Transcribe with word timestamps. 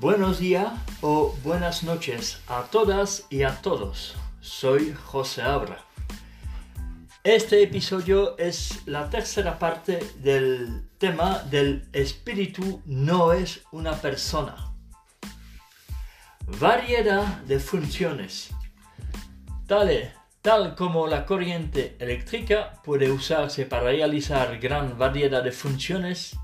Buenos 0.00 0.38
días 0.38 0.72
o 1.02 1.36
buenas 1.44 1.82
noches 1.82 2.40
a 2.48 2.62
todas 2.62 3.26
y 3.28 3.42
a 3.42 3.60
todos. 3.60 4.16
Soy 4.40 4.94
José 4.94 5.42
Abra. 5.42 5.84
Este 7.22 7.62
episodio 7.62 8.38
es 8.38 8.80
la 8.86 9.10
tercera 9.10 9.58
parte 9.58 9.98
del 10.22 10.88
tema 10.96 11.40
del 11.50 11.86
espíritu 11.92 12.80
no 12.86 13.34
es 13.34 13.60
una 13.72 13.92
persona. 13.92 14.72
Variedad 16.46 17.26
de 17.42 17.60
funciones. 17.60 18.54
Tal, 19.66 20.14
tal 20.40 20.76
como 20.76 21.08
la 21.08 21.26
corriente 21.26 21.98
eléctrica 22.00 22.80
puede 22.84 23.10
usarse 23.10 23.66
para 23.66 23.90
realizar 23.90 24.58
gran 24.60 24.96
variedad 24.96 25.44
de 25.44 25.52
funciones, 25.52 26.39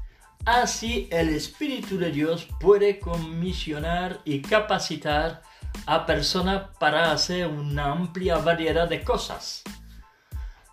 Así 0.47 1.09
el 1.11 1.31
Espíritu 1.31 1.99
de 1.99 2.13
Dios 2.13 2.47
puede 2.61 3.01
comisionar 3.01 4.21
y 4.25 4.43
capacitar 4.43 5.43
a 5.87 6.07
personas 6.07 6.69
para 6.79 7.11
hacer 7.11 7.49
una 7.49 7.91
amplia 7.91 8.39
variedad 8.39 8.89
de 8.89 9.03
cosas. 9.03 9.65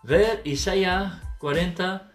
Ver 0.04 0.42
Isaías 0.44 1.14
40, 1.40 2.12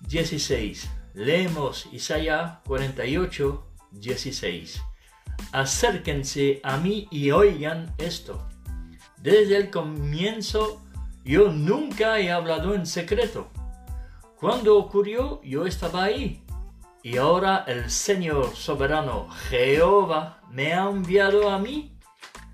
16. 0.00 0.90
Leemos 1.14 1.88
Isaías 1.92 2.58
48, 2.66 3.66
16. 3.92 4.82
Acérquense 5.52 6.60
a 6.64 6.76
mí 6.76 7.06
y 7.12 7.30
oigan 7.30 7.94
esto. 7.98 8.48
Desde 9.18 9.58
el 9.58 9.70
comienzo 9.70 10.82
yo 11.24 11.52
nunca 11.52 12.18
he 12.18 12.32
hablado 12.32 12.74
en 12.74 12.84
secreto. 12.84 13.48
Cuando 14.40 14.76
ocurrió 14.76 15.40
yo 15.44 15.66
estaba 15.66 16.02
ahí 16.02 16.42
y 17.06 17.18
ahora 17.18 17.62
el 17.68 17.88
Señor 17.88 18.56
soberano 18.56 19.28
Jehová 19.48 20.40
me 20.50 20.72
ha 20.72 20.90
enviado 20.90 21.50
a 21.50 21.56
mí 21.56 21.96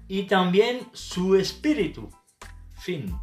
y 0.08 0.24
también 0.24 0.90
su 0.92 1.36
espíritu. 1.36 2.10
Fin. 2.74 3.18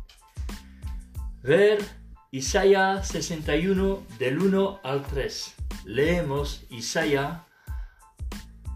Ver 1.43 1.85
Isaías 2.31 3.09
61 3.09 4.07
del 4.17 4.39
1 4.39 4.79
al 4.83 5.05
3. 5.05 5.55
Leemos 5.85 6.65
Isaías 6.71 7.43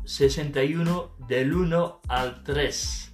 61 0.06 1.16
del 1.28 1.56
1 1.56 2.02
al 2.08 2.44
3. 2.44 3.14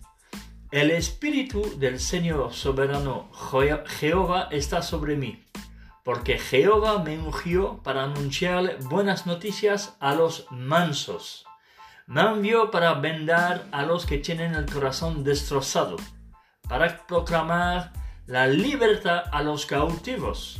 El 0.72 0.92
espíritu 0.92 1.80
del 1.80 2.02
Señor 2.02 2.54
soberano 2.54 3.32
Jehová 3.88 4.50
está 4.52 4.82
sobre 4.82 5.16
mí 5.16 5.45
porque 6.10 6.40
Jehová 6.40 7.04
me 7.04 7.20
ungió 7.20 7.84
para 7.84 8.06
anunciar 8.06 8.80
buenas 8.86 9.28
noticias 9.28 9.96
a 10.00 10.16
los 10.16 10.48
mansos. 10.50 11.46
Me 12.08 12.22
envió 12.22 12.72
para 12.72 12.96
vendar 12.96 13.68
a 13.72 13.84
los 13.84 14.08
que 14.08 14.18
tienen 14.18 14.56
el 14.56 14.66
corazón 14.66 15.24
destrozado, 15.24 15.98
para 16.68 17.06
proclamar 17.06 17.94
la 18.26 18.48
libertad 18.48 19.22
a 19.32 19.44
los 19.44 19.68
cautivos 19.68 20.60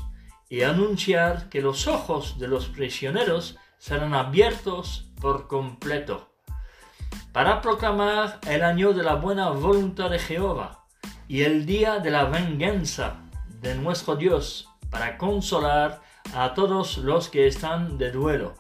y 0.50 0.62
anunciar 0.62 1.50
que 1.50 1.62
los 1.62 1.88
ojos 1.88 2.38
de 2.38 2.48
los 2.48 2.68
prisioneros 2.68 3.58
serán 3.80 4.14
abiertos 4.14 5.10
por 5.20 5.48
completo, 5.48 6.30
para 7.32 7.60
proclamar 7.62 8.40
el 8.46 8.64
año 8.64 8.94
de 8.94 9.02
la 9.02 9.16
buena 9.16 9.50
voluntad 9.50 10.12
de 10.12 10.20
Jehová 10.20 10.86
y 11.28 11.42
el 11.42 11.66
día 11.66 11.98
de 11.98 12.12
la 12.12 12.26
venganza 12.26 13.22
de 13.62 13.74
nuestro 13.74 14.16
Dios 14.16 14.69
para 14.90 15.18
consolar 15.18 16.02
a 16.34 16.54
todos 16.54 16.98
los 16.98 17.30
que 17.30 17.48
están 17.48 17.98
de 17.98 18.12
duelo, 18.12 18.56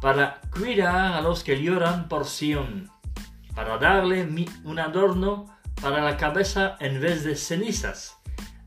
para 0.00 0.40
cuidar 0.52 1.14
a 1.14 1.20
los 1.20 1.42
que 1.44 1.62
lloran 1.62 2.08
por 2.08 2.26
Sión, 2.26 2.90
para 3.54 3.78
darle 3.78 4.22
un 4.64 4.78
adorno 4.78 5.46
para 5.80 6.02
la 6.02 6.16
cabeza 6.16 6.76
en 6.80 7.00
vez 7.00 7.24
de 7.24 7.36
cenizas, 7.36 8.18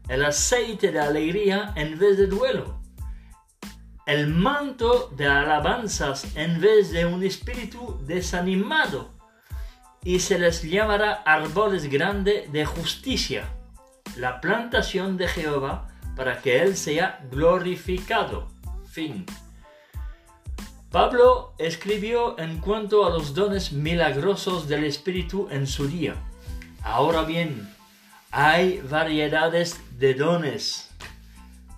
el 0.08 0.26
aceite 0.26 0.92
de 0.92 1.00
alegría 1.00 1.74
en 1.76 1.98
vez 1.98 2.18
de 2.18 2.28
duelo, 2.28 2.82
el 4.06 4.28
manto 4.28 5.10
de 5.16 5.28
alabanzas 5.28 6.36
en 6.36 6.60
vez 6.60 6.92
de 6.92 7.06
un 7.06 7.24
espíritu 7.24 8.00
desanimado, 8.06 9.12
y 10.04 10.20
se 10.20 10.40
les 10.40 10.64
llamará 10.64 11.22
árboles 11.26 11.90
grandes 11.90 12.52
de 12.52 12.66
justicia, 12.66 13.46
la 14.18 14.42
plantación 14.42 15.16
de 15.18 15.28
Jehová, 15.28 15.91
para 16.16 16.42
que 16.42 16.62
Él 16.62 16.76
sea 16.76 17.20
glorificado. 17.32 18.48
Fin. 18.90 19.26
Pablo 20.92 21.54
escribió 21.58 22.38
en 22.38 22.60
cuanto 22.60 23.06
a 23.06 23.10
los 23.10 23.34
dones 23.34 23.72
milagrosos 23.72 24.68
del 24.68 24.84
Espíritu 24.84 25.48
en 25.50 25.66
su 25.66 25.88
día. 25.88 26.16
Ahora 26.84 27.24
bien, 27.24 27.74
hay 28.32 28.82
variedades 28.82 29.80
de 29.98 30.14
dones, 30.14 30.90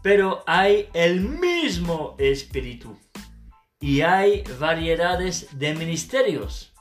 pero 0.01 0.43
hay 0.47 0.89
el 0.93 1.21
mismo 1.21 2.15
Espíritu. 2.17 2.97
Y 3.79 4.01
hay 4.01 4.43
variedades 4.59 5.59
de 5.59 5.75
ministerios. 5.75 6.73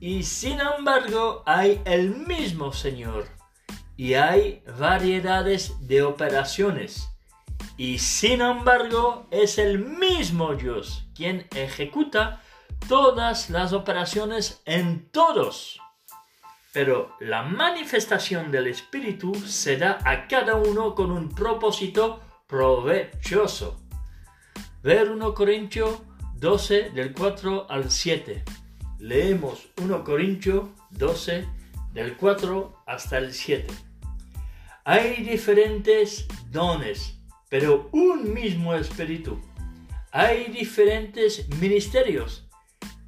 Y 0.00 0.22
sin 0.22 0.58
embargo 0.60 1.42
hay 1.44 1.82
el 1.84 2.10
mismo 2.10 2.72
Señor 2.72 3.33
y 3.96 4.14
hay 4.14 4.62
variedades 4.78 5.86
de 5.86 6.02
operaciones. 6.02 7.08
Y 7.76 7.98
sin 7.98 8.40
embargo 8.40 9.26
es 9.30 9.58
el 9.58 9.78
mismo 9.78 10.54
Dios 10.54 11.06
quien 11.14 11.46
ejecuta 11.54 12.40
todas 12.88 13.50
las 13.50 13.72
operaciones 13.72 14.62
en 14.64 15.08
todos. 15.10 15.80
Pero 16.72 17.16
la 17.20 17.42
manifestación 17.42 18.50
del 18.50 18.66
Espíritu 18.66 19.34
se 19.34 19.76
da 19.76 19.98
a 20.04 20.26
cada 20.26 20.56
uno 20.56 20.94
con 20.94 21.12
un 21.12 21.28
propósito 21.28 22.20
provechoso. 22.48 23.80
Ver 24.82 25.10
1 25.10 25.34
Corintios 25.34 26.00
12 26.34 26.90
del 26.90 27.12
4 27.12 27.70
al 27.70 27.90
7. 27.90 28.44
Leemos 28.98 29.68
1 29.80 30.04
Corintios 30.04 30.68
12 30.90 31.46
del 31.92 32.16
4 32.16 32.82
hasta 32.86 33.18
el 33.18 33.32
7. 33.32 33.72
Hay 34.86 35.22
diferentes 35.22 36.26
dones, 36.50 37.18
pero 37.48 37.88
un 37.92 38.34
mismo 38.34 38.74
espíritu. 38.74 39.40
Hay 40.12 40.48
diferentes 40.48 41.48
ministerios, 41.58 42.46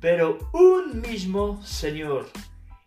pero 0.01 0.39
un 0.55 1.03
mismo 1.03 1.63
Señor. 1.63 2.31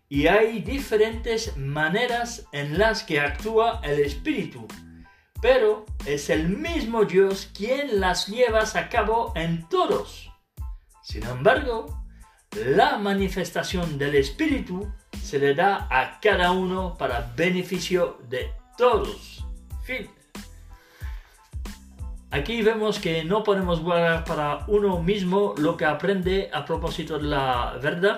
Y 0.07 0.25
hay 0.25 0.61
diferentes 0.61 1.55
maneras 1.55 2.47
en 2.51 2.79
las 2.79 3.03
que 3.03 3.19
actúa 3.19 3.79
el 3.83 3.99
Espíritu, 3.99 4.67
pero 5.39 5.85
es 6.07 6.31
el 6.31 6.49
mismo 6.49 7.05
Dios 7.05 7.47
quien 7.55 7.99
las 7.99 8.25
lleva 8.25 8.63
a 8.73 8.89
cabo 8.89 9.33
en 9.35 9.69
todos. 9.69 10.31
Sin 11.03 11.23
embargo, 11.25 12.07
la 12.65 12.97
manifestación 12.97 13.99
del 13.99 14.15
Espíritu 14.15 14.91
se 15.21 15.37
le 15.37 15.53
da 15.53 15.87
a 15.91 16.19
cada 16.19 16.53
uno 16.53 16.97
para 16.97 17.31
beneficio 17.35 18.17
de 18.27 18.58
todos. 18.79 19.45
Fin. 19.83 20.09
Aquí 22.31 22.61
vemos 22.61 22.97
que 22.97 23.25
no 23.25 23.43
podemos 23.43 23.81
guardar 23.81 24.23
para 24.23 24.63
uno 24.67 25.03
mismo 25.03 25.53
lo 25.57 25.75
que 25.75 25.83
aprende 25.83 26.49
a 26.53 26.63
propósito 26.63 27.19
de 27.19 27.25
la 27.25 27.77
verdad, 27.81 28.17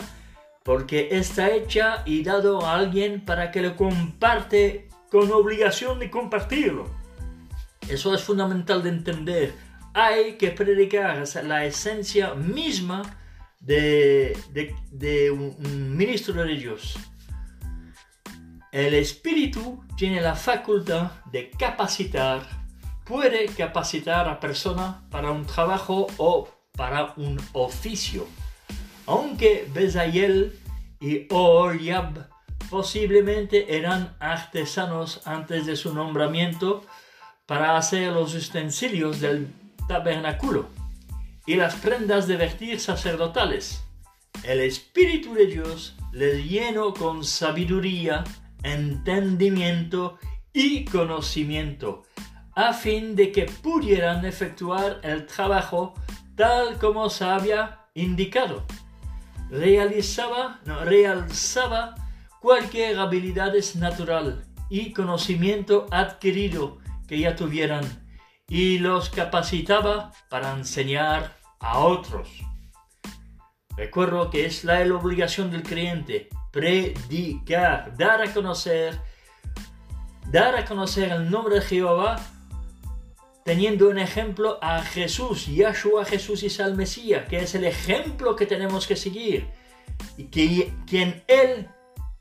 porque 0.63 1.09
está 1.11 1.49
hecha 1.49 2.03
y 2.05 2.23
dado 2.23 2.63
a 2.63 2.75
alguien 2.75 3.25
para 3.25 3.49
que 3.49 3.61
lo 3.63 3.75
comparte 3.75 4.87
con 5.09 5.31
obligación 5.31 5.97
de 5.97 6.11
compartirlo. 6.11 6.85
Eso 7.89 8.13
es 8.13 8.21
fundamental 8.21 8.83
de 8.83 8.89
entender. 8.89 9.53
Hay 9.95 10.37
que 10.37 10.51
predicar 10.51 11.23
la 11.43 11.65
esencia 11.65 12.35
misma 12.35 13.01
de, 13.59 14.37
un 15.33 15.97
ministro 15.97 16.43
de 16.43 16.55
Dios. 16.55 16.97
El 18.71 18.93
espíritu 18.93 19.83
tiene 19.97 20.21
la 20.21 20.35
facultad 20.35 21.11
de 21.25 21.49
capacitar, 21.51 22.47
puede 23.03 23.47
capacitar 23.47 24.29
a 24.29 24.39
personas 24.39 24.95
para 25.09 25.31
un 25.31 25.45
trabajo 25.45 26.07
o 26.17 26.47
para 26.71 27.13
un 27.17 27.37
oficio. 27.51 28.25
Aunque 29.07 29.67
Bezayel 29.73 30.57
y 31.01 31.27
Oriab 31.29 32.29
posiblemente 32.69 33.75
eran 33.75 34.15
artesanos 34.19 35.21
antes 35.25 35.65
de 35.65 35.75
su 35.75 35.93
nombramiento 35.93 36.85
para 37.45 37.75
hacer 37.75 38.13
los 38.13 38.33
utensilios 38.33 39.19
del 39.19 39.53
tabernáculo 39.89 40.69
y 41.45 41.55
las 41.55 41.75
prendas 41.75 42.25
de 42.27 42.37
vestir 42.37 42.79
sacerdotales. 42.79 43.83
El 44.43 44.61
Espíritu 44.61 45.33
de 45.33 45.47
Dios 45.47 45.95
les 46.13 46.45
llenó 46.45 46.93
con 46.93 47.25
sabiduría, 47.25 48.23
entendimiento 48.63 50.17
y 50.53 50.85
conocimiento, 50.85 52.03
a 52.55 52.73
fin 52.73 53.15
de 53.15 53.31
que 53.31 53.45
pudieran 53.45 54.25
efectuar 54.25 54.99
el 55.03 55.25
trabajo 55.25 55.93
tal 56.35 56.77
como 56.77 57.09
se 57.09 57.25
había 57.25 57.79
indicado. 57.93 58.65
realizaba, 59.49 60.61
no, 60.65 60.85
realzaba 60.85 61.95
cualquier 62.39 62.97
habilidad 62.99 63.53
natural 63.75 64.45
y 64.69 64.93
conocimiento 64.93 65.87
adquirido 65.91 66.79
que 67.07 67.19
ya 67.19 67.35
tuvieran 67.35 67.83
y 68.47 68.79
los 68.79 69.09
capacitaba 69.09 70.13
para 70.29 70.53
enseñar 70.53 71.37
a 71.59 71.79
otros. 71.79 72.29
Recuerdo 73.75 74.29
que 74.29 74.45
es 74.45 74.63
la 74.63 74.81
obligación 74.81 75.51
del 75.51 75.63
creyente 75.63 76.29
predicar, 76.51 77.95
dar 77.97 78.21
a 78.21 78.33
conocer, 78.33 78.99
dar 80.29 80.55
a 80.55 80.65
conocer 80.65 81.11
el 81.11 81.29
nombre 81.29 81.55
de 81.55 81.61
Jehová, 81.61 82.19
teniendo 83.43 83.89
un 83.89 83.97
ejemplo 83.97 84.59
a 84.61 84.83
Jesús, 84.83 85.47
Yahshua 85.47 86.05
Jesús 86.05 86.43
y 86.43 86.61
el 86.61 86.75
Mesías, 86.75 87.27
que 87.27 87.39
es 87.39 87.55
el 87.55 87.63
ejemplo 87.63 88.35
que 88.35 88.45
tenemos 88.45 88.85
que 88.85 88.95
seguir, 88.95 89.47
y 90.17 90.25
que 90.25 90.73
quien 90.87 91.23
Él, 91.27 91.67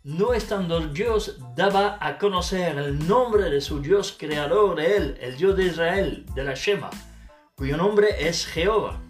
no 0.02 0.32
estando 0.32 0.80
Dios, 0.88 1.38
daba 1.56 1.98
a 2.00 2.18
conocer 2.18 2.78
el 2.78 3.06
nombre 3.06 3.50
de 3.50 3.60
su 3.60 3.80
Dios 3.80 4.16
creador, 4.18 4.76
de 4.76 4.96
Él, 4.96 5.18
el 5.20 5.36
Dios 5.36 5.56
de 5.56 5.66
Israel, 5.66 6.24
de 6.34 6.44
la 6.44 6.54
Shema, 6.54 6.90
cuyo 7.56 7.76
nombre 7.76 8.28
es 8.28 8.46
Jehová. 8.46 9.00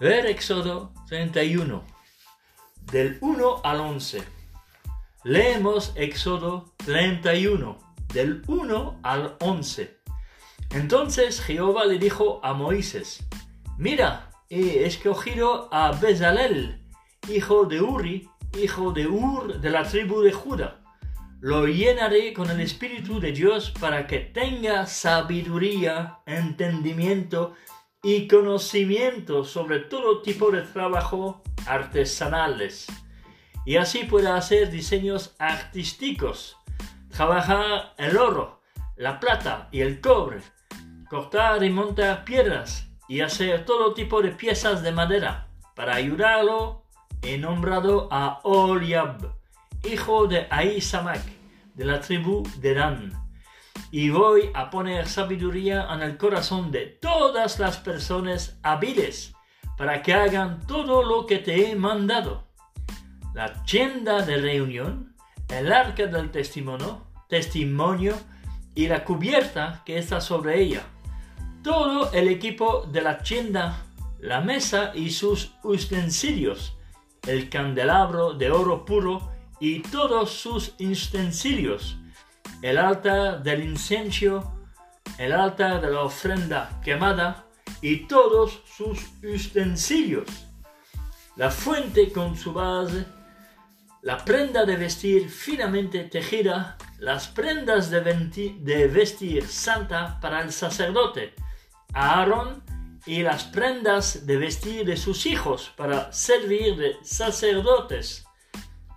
Ver 0.00 0.26
Éxodo 0.26 0.92
31, 1.08 1.93
del 2.90 3.18
1 3.20 3.60
al 3.64 3.80
11. 3.80 4.22
Leemos 5.24 5.92
Éxodo 5.96 6.72
31, 6.84 7.78
del 8.12 8.42
1 8.46 9.00
al 9.02 9.36
11. 9.40 9.96
Entonces 10.70 11.40
Jehová 11.40 11.84
le 11.86 11.98
dijo 11.98 12.40
a 12.42 12.52
Moisés, 12.52 13.24
mira, 13.78 14.30
he 14.50 14.84
escogido 14.84 15.68
a 15.72 15.92
Bezalel, 15.92 16.80
hijo 17.28 17.64
de 17.64 17.80
Uri, 17.80 18.28
hijo 18.60 18.92
de 18.92 19.06
Ur 19.06 19.60
de 19.60 19.70
la 19.70 19.84
tribu 19.84 20.20
de 20.20 20.32
Judá. 20.32 20.80
Lo 21.40 21.66
llenaré 21.66 22.32
con 22.32 22.50
el 22.50 22.60
Espíritu 22.60 23.20
de 23.20 23.32
Dios 23.32 23.70
para 23.78 24.06
que 24.06 24.18
tenga 24.18 24.86
sabiduría, 24.86 26.18
entendimiento 26.26 27.54
y 28.04 28.28
conocimiento 28.28 29.44
sobre 29.44 29.80
todo 29.80 30.20
tipo 30.20 30.50
de 30.50 30.60
trabajo 30.60 31.42
artesanales. 31.66 32.86
Y 33.64 33.76
así 33.76 34.04
pueda 34.04 34.36
hacer 34.36 34.70
diseños 34.70 35.34
artísticos, 35.38 36.58
trabajar 37.08 37.94
el 37.96 38.18
oro, 38.18 38.60
la 38.96 39.18
plata 39.18 39.68
y 39.72 39.80
el 39.80 40.02
cobre, 40.02 40.42
cortar 41.08 41.64
y 41.64 41.70
montar 41.70 42.24
piedras 42.24 42.90
y 43.08 43.22
hacer 43.22 43.64
todo 43.64 43.94
tipo 43.94 44.20
de 44.20 44.32
piezas 44.32 44.82
de 44.82 44.92
madera. 44.92 45.48
Para 45.74 45.94
ayudarlo 45.94 46.84
he 47.22 47.38
nombrado 47.38 48.08
a 48.12 48.40
Oliab, 48.42 49.34
hijo 49.90 50.26
de 50.26 50.46
Ahisamak, 50.50 51.22
de 51.74 51.84
la 51.86 52.00
tribu 52.00 52.42
de 52.60 52.74
Dan 52.74 53.23
y 53.94 54.10
voy 54.10 54.50
a 54.54 54.70
poner 54.70 55.06
sabiduría 55.06 55.86
en 55.94 56.02
el 56.02 56.16
corazón 56.16 56.72
de 56.72 56.86
todas 56.86 57.60
las 57.60 57.76
personas 57.76 58.58
hábiles 58.64 59.36
para 59.78 60.02
que 60.02 60.12
hagan 60.12 60.66
todo 60.66 61.04
lo 61.04 61.26
que 61.26 61.38
te 61.38 61.70
he 61.70 61.76
mandado. 61.76 62.48
La 63.34 63.62
tienda 63.62 64.22
de 64.22 64.38
reunión, 64.38 65.14
el 65.48 65.72
arca 65.72 66.06
del 66.06 66.32
testimonio, 66.32 67.06
testimonio 67.28 68.16
y 68.74 68.88
la 68.88 69.04
cubierta 69.04 69.84
que 69.86 69.96
está 69.96 70.20
sobre 70.20 70.60
ella. 70.60 70.82
Todo 71.62 72.10
el 72.10 72.26
equipo 72.26 72.88
de 72.90 73.00
la 73.00 73.18
tienda, 73.18 73.84
la 74.18 74.40
mesa 74.40 74.90
y 74.92 75.10
sus 75.10 75.52
utensilios, 75.62 76.76
el 77.28 77.48
candelabro 77.48 78.34
de 78.34 78.50
oro 78.50 78.84
puro 78.84 79.30
y 79.60 79.82
todos 79.82 80.32
sus 80.32 80.74
utensilios 80.80 81.96
el 82.64 82.78
altar 82.78 83.42
del 83.42 83.62
incienso, 83.62 84.54
el 85.18 85.32
altar 85.32 85.82
de 85.82 85.90
la 85.90 86.00
ofrenda 86.00 86.80
quemada 86.82 87.44
y 87.82 88.06
todos 88.06 88.62
sus 88.64 88.98
utensilios, 89.22 90.26
la 91.36 91.50
fuente 91.50 92.10
con 92.10 92.34
su 92.34 92.54
base, 92.54 93.04
la 94.00 94.16
prenda 94.24 94.64
de 94.64 94.76
vestir 94.76 95.28
finamente 95.28 96.04
tejida, 96.04 96.78
las 97.00 97.28
prendas 97.28 97.90
de, 97.90 98.00
de 98.00 98.88
vestir 98.88 99.46
santa 99.46 100.18
para 100.22 100.40
el 100.40 100.50
sacerdote, 100.50 101.34
Aarón, 101.92 102.64
y 103.04 103.22
las 103.22 103.44
prendas 103.44 104.24
de 104.24 104.38
vestir 104.38 104.86
de 104.86 104.96
sus 104.96 105.26
hijos 105.26 105.70
para 105.76 106.10
servir 106.14 106.76
de 106.76 106.96
sacerdotes, 107.02 108.24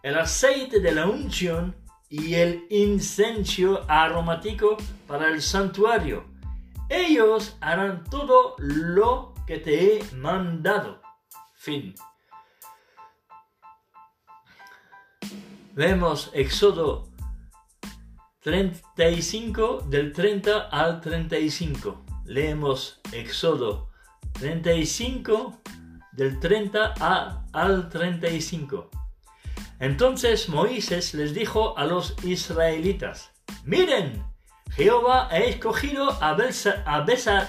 el 0.04 0.18
aceite 0.18 0.80
de 0.80 0.94
la 0.94 1.06
unción 1.06 1.87
y 2.10 2.36
el 2.36 2.66
incenso 2.70 3.84
aromático 3.88 4.78
para 5.08 5.28
el 5.30 5.42
santuario. 5.42 6.26
Ellos 6.90 7.58
harán 7.60 8.04
todo 8.06 8.56
lo 8.60 9.34
que 9.46 9.58
te 9.58 9.98
he 9.98 10.16
mandado. 10.16 11.02
Fin. 11.54 11.94
Vemos 15.74 16.32
Éxodo 16.34 17.08
35 18.42 19.84
del 19.90 20.14
30 20.14 20.70
al 20.70 21.02
35. 21.02 22.06
Leemos 22.26 23.02
Éxodo 23.12 23.90
35 24.34 25.62
del 26.14 26.40
30 26.40 26.94
al 27.52 27.90
35. 27.90 28.90
Entonces 29.80 30.50
Moisés 30.50 31.14
les 31.14 31.34
dijo 31.34 31.78
a 31.78 31.86
los 31.86 32.16
israelitas, 32.24 33.32
miren, 33.64 34.24
Jehová 34.76 35.28
ha 35.30 35.38
escogido 35.38 36.10
a, 36.22 36.36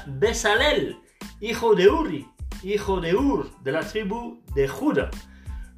Besalel, 0.07 0.99
hijo 1.41 1.75
de 1.75 1.89
Uri, 1.89 2.27
hijo 2.63 3.01
de 3.01 3.15
Ur, 3.15 3.51
de 3.63 3.73
la 3.73 3.81
tribu 3.81 4.43
de 4.55 4.69
Judá. 4.69 5.11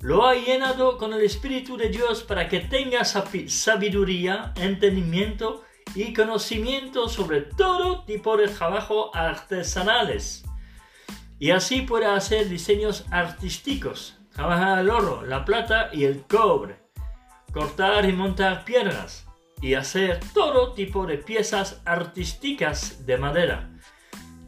Lo 0.01 0.27
ha 0.27 0.35
llenado 0.35 0.97
con 0.99 1.13
el 1.13 1.23
Espíritu 1.23 1.77
de 1.77 1.89
Dios 1.89 2.23
para 2.23 2.49
que 2.49 2.61
tenga 2.61 3.05
sabiduría, 3.05 4.53
entendimiento 4.57 5.63
y 5.95 6.13
conocimiento 6.15 7.09
sobre 7.09 7.43
todo 7.43 8.05
tipo 8.05 8.37
de 8.37 8.49
trabajo 8.49 9.15
artesanales. 9.15 10.45
Y 11.39 11.51
así 11.51 11.83
pueda 11.83 12.17
hacer 12.17 12.49
diseños 12.49 13.07
artísticos 13.11 14.20
trabajar 14.33 14.79
el 14.79 14.91
oro, 14.91 15.23
la 15.23 15.45
plata 15.45 15.91
y 15.93 16.05
el 16.05 16.23
cobre, 16.23 16.79
cortar 17.53 18.05
y 18.09 18.13
montar 18.13 18.65
piedras 18.65 19.27
y 19.61 19.75
hacer 19.75 20.21
todo 20.33 20.73
tipo 20.73 21.07
de 21.07 21.19
piezas 21.19 21.81
artísticas 21.85 23.07
de 23.07 23.19
madera. 23.19 23.71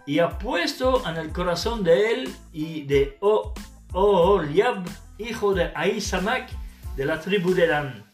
Y 0.07 0.19
ha 0.19 0.39
puesto 0.39 1.07
en 1.09 1.17
el 1.17 1.33
corazón 1.33 1.85
de 1.85 2.12
él 2.12 2.35
y 2.53 2.83
de 2.83 3.19
Oholiab, 3.93 4.85
hijo 5.19 5.55
de 5.55 5.73
Ahisamak, 5.75 6.51
de 6.97 7.07
la 7.07 7.21
tribu 7.21 7.55
de 7.55 7.67
Dan, 7.67 8.05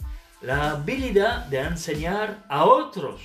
la 0.43 0.71
habilidad 0.71 1.47
de 1.47 1.61
enseñar 1.61 2.45
a 2.49 2.65
otros. 2.65 3.23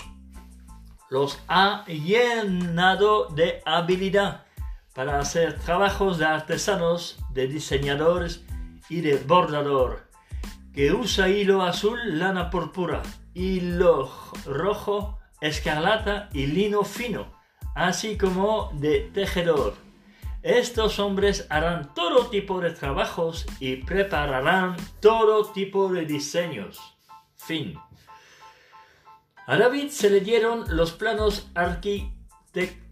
Los 1.09 1.39
ha 1.47 1.85
llenado 1.85 3.27
de 3.29 3.61
habilidad 3.65 4.45
para 4.93 5.19
hacer 5.19 5.59
trabajos 5.59 6.17
de 6.17 6.25
artesanos, 6.25 7.17
de 7.31 7.47
diseñadores 7.47 8.43
y 8.89 9.01
de 9.01 9.17
bordador, 9.17 10.07
que 10.73 10.91
usa 10.91 11.29
hilo 11.29 11.63
azul, 11.63 12.19
lana 12.19 12.49
púrpura, 12.49 13.01
hilo 13.33 14.11
rojo, 14.45 15.19
escarlata 15.41 16.29
y 16.33 16.45
lino 16.47 16.83
fino, 16.83 17.33
así 17.75 18.17
como 18.17 18.71
de 18.73 19.11
tejedor. 19.13 19.75
Estos 20.43 20.99
hombres 20.99 21.47
harán 21.49 21.93
todo 21.93 22.27
tipo 22.27 22.59
de 22.59 22.71
trabajos 22.71 23.45
y 23.59 23.77
prepararán 23.77 24.75
todo 24.99 25.45
tipo 25.45 25.91
de 25.91 26.05
diseños. 26.05 26.79
Fin. 27.35 27.79
A 29.47 29.57
David 29.57 29.89
se 29.89 30.09
le 30.09 30.19
dieron 30.19 30.65
los 30.75 30.91
planos 30.91 31.49
arquitectónicos 31.55 32.82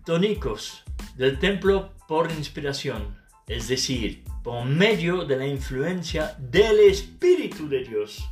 del 1.15 1.39
templo 1.39 1.91
por 2.07 2.31
inspiración, 2.31 3.17
es 3.47 3.67
decir, 3.67 4.23
por 4.43 4.65
medio 4.65 5.25
de 5.25 5.37
la 5.37 5.47
influencia 5.47 6.35
del 6.39 6.79
Espíritu 6.79 7.69
de 7.69 7.83
Dios, 7.83 8.27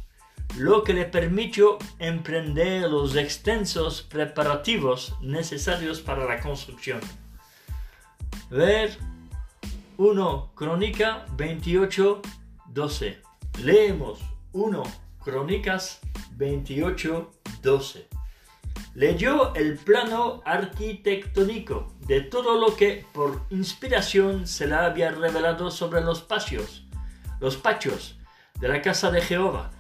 lo 0.58 0.84
que 0.84 0.94
le 0.94 1.06
permitió 1.06 1.78
emprender 2.00 2.90
los 2.90 3.16
extensos 3.16 4.02
preparativos 4.02 5.16
necesarios 5.22 6.02
para 6.02 6.26
la 6.26 6.42
construcción. 6.42 7.00
Ver 8.50 8.98
1 9.98 10.52
Crónica 10.56 11.26
28, 11.38 12.22
12. 12.68 13.22
Leemos 13.64 14.20
1 14.54 14.84
Crónicas 15.24 16.00
28, 16.36 17.32
12 17.62 18.09
leyó 18.94 19.54
el 19.56 19.78
plano 19.78 20.42
arquitectónico 20.46 21.94
de 22.08 22.22
todo 22.22 22.60
lo 22.60 22.76
que 22.76 23.06
por 23.14 23.46
inspiración 23.50 24.48
se 24.48 24.68
le 24.68 24.76
había 24.76 25.12
revelado 25.12 25.72
sobre 25.72 26.02
los 26.02 26.22
patios, 26.22 26.86
los 27.40 27.58
pachos 27.58 28.18
de 28.60 28.68
la 28.68 28.82
casa 28.82 29.12
de 29.12 29.22
Jehová, 29.22 29.72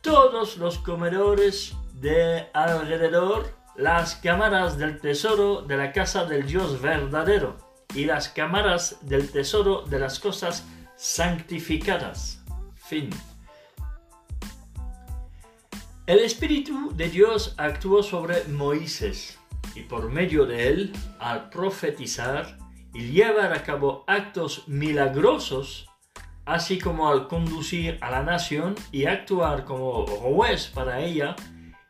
todos 0.00 0.56
los 0.56 0.78
comedores 0.78 1.74
de 1.94 2.48
alrededor, 2.54 3.54
las 3.76 4.16
cámaras 4.16 4.78
del 4.78 5.00
tesoro 5.00 5.62
de 5.62 5.76
la 5.76 5.92
casa 5.92 6.24
del 6.24 6.46
Dios 6.46 6.80
verdadero 6.80 7.56
y 7.94 8.04
las 8.04 8.28
cámaras 8.28 8.98
del 9.02 9.30
tesoro 9.30 9.82
de 9.82 9.98
las 9.98 10.18
cosas 10.18 10.64
santificadas. 10.96 12.42
Fin. 12.74 13.10
El 16.06 16.20
Espíritu 16.20 16.92
de 16.94 17.08
Dios 17.08 17.56
actuó 17.56 18.00
sobre 18.00 18.44
Moisés 18.44 19.40
y 19.74 19.80
por 19.80 20.08
medio 20.08 20.46
de 20.46 20.68
él, 20.68 20.92
al 21.18 21.50
profetizar 21.50 22.58
y 22.94 23.10
llevar 23.10 23.52
a 23.52 23.64
cabo 23.64 24.04
actos 24.06 24.68
milagrosos, 24.68 25.88
así 26.44 26.78
como 26.78 27.08
al 27.08 27.26
conducir 27.26 27.98
a 28.02 28.12
la 28.12 28.22
nación 28.22 28.76
y 28.92 29.06
actuar 29.06 29.64
como 29.64 30.06
juez 30.06 30.68
para 30.68 31.00
ella, 31.00 31.34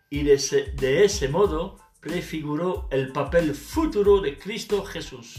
y 0.08 0.22
de 0.22 1.04
ese, 1.04 1.28
modo 1.28 1.76
prefiguró 2.00 2.88
el 2.90 3.12
papel 3.12 3.54
futuro 3.54 4.22
de 4.22 4.38
Cristo 4.38 4.82
Jesús, 4.82 5.38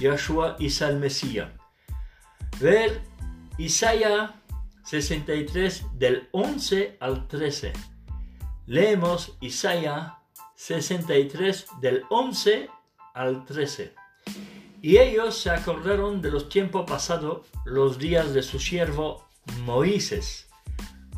Yahshua 0.00 0.56
y 0.58 0.70
San. 0.70 0.98
Ver 2.58 3.02
Isaías 3.58 4.30
63 4.84 5.84
del 5.98 6.26
11 6.32 6.96
al 7.00 7.28
13. 7.28 7.97
Leemos 8.68 9.34
Isaías 9.40 10.12
63 10.56 11.68
del 11.80 12.02
11 12.10 12.68
al 13.14 13.46
13. 13.46 13.94
Y 14.82 14.98
ellos 14.98 15.38
se 15.38 15.48
acordaron 15.48 16.20
de 16.20 16.30
los 16.30 16.50
tiempos 16.50 16.84
pasados, 16.86 17.46
los 17.64 17.96
días 17.96 18.34
de 18.34 18.42
su 18.42 18.58
siervo 18.58 19.26
Moisés. 19.64 20.50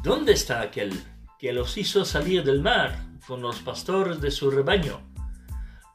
¿Dónde 0.04 0.34
está 0.34 0.60
aquel 0.60 0.92
que 1.40 1.52
los 1.52 1.76
hizo 1.76 2.04
salir 2.04 2.44
del 2.44 2.62
mar 2.62 3.04
con 3.26 3.42
los 3.42 3.58
pastores 3.58 4.20
de 4.20 4.30
su 4.30 4.48
rebaño? 4.48 5.00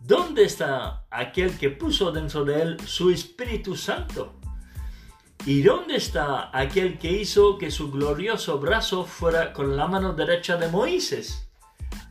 ¿Dónde 0.01 0.43
está 0.43 1.05
aquel 1.09 1.57
que 1.57 1.69
puso 1.69 2.11
dentro 2.11 2.43
de 2.43 2.61
él 2.61 2.77
su 2.85 3.11
Espíritu 3.11 3.77
Santo? 3.77 4.41
¿Y 5.45 5.61
dónde 5.61 5.95
está 5.95 6.49
aquel 6.51 6.99
que 6.99 7.13
hizo 7.13 7.57
que 7.57 7.71
su 7.71 7.91
glorioso 7.91 8.59
brazo 8.59 9.05
fuera 9.05 9.53
con 9.53 9.77
la 9.77 9.87
mano 9.87 10.11
derecha 10.11 10.57
de 10.57 10.67
Moisés? 10.67 11.44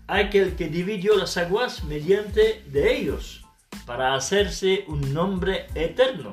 Aquel 0.07 0.57
que 0.57 0.69
dividió 0.69 1.17
las 1.17 1.37
aguas 1.37 1.85
mediante 1.85 2.63
de 2.67 2.97
ellos, 2.97 3.45
para 3.87 4.15
hacerse 4.15 4.85
un 4.89 5.13
nombre 5.13 5.67
eterno. 5.75 6.31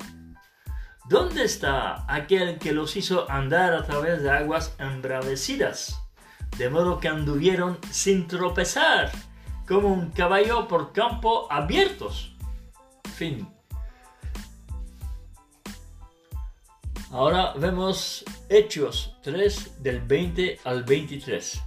¿Dónde 1.10 1.44
está 1.44 2.06
aquel 2.08 2.58
que 2.58 2.72
los 2.72 2.96
hizo 2.96 3.30
andar 3.30 3.74
a 3.74 3.86
través 3.86 4.22
de 4.22 4.32
aguas 4.32 4.75
embravecidas, 4.80 6.01
de 6.58 6.70
modo 6.70 7.00
que 7.00 7.08
anduvieron 7.08 7.78
sin 7.90 8.28
tropezar, 8.28 9.12
como 9.68 9.90
un 9.90 10.12
caballo 10.12 10.68
por 10.68 10.94
campo 10.94 11.51
abiertos? 11.51 12.36
Fin. 13.16 13.48
Ahora 17.12 17.54
vemos 17.58 18.24
Hechos 18.48 19.18
3 19.22 19.84
del 19.84 20.00
20 20.01 20.60
al 20.63 20.84
23. 20.84 21.62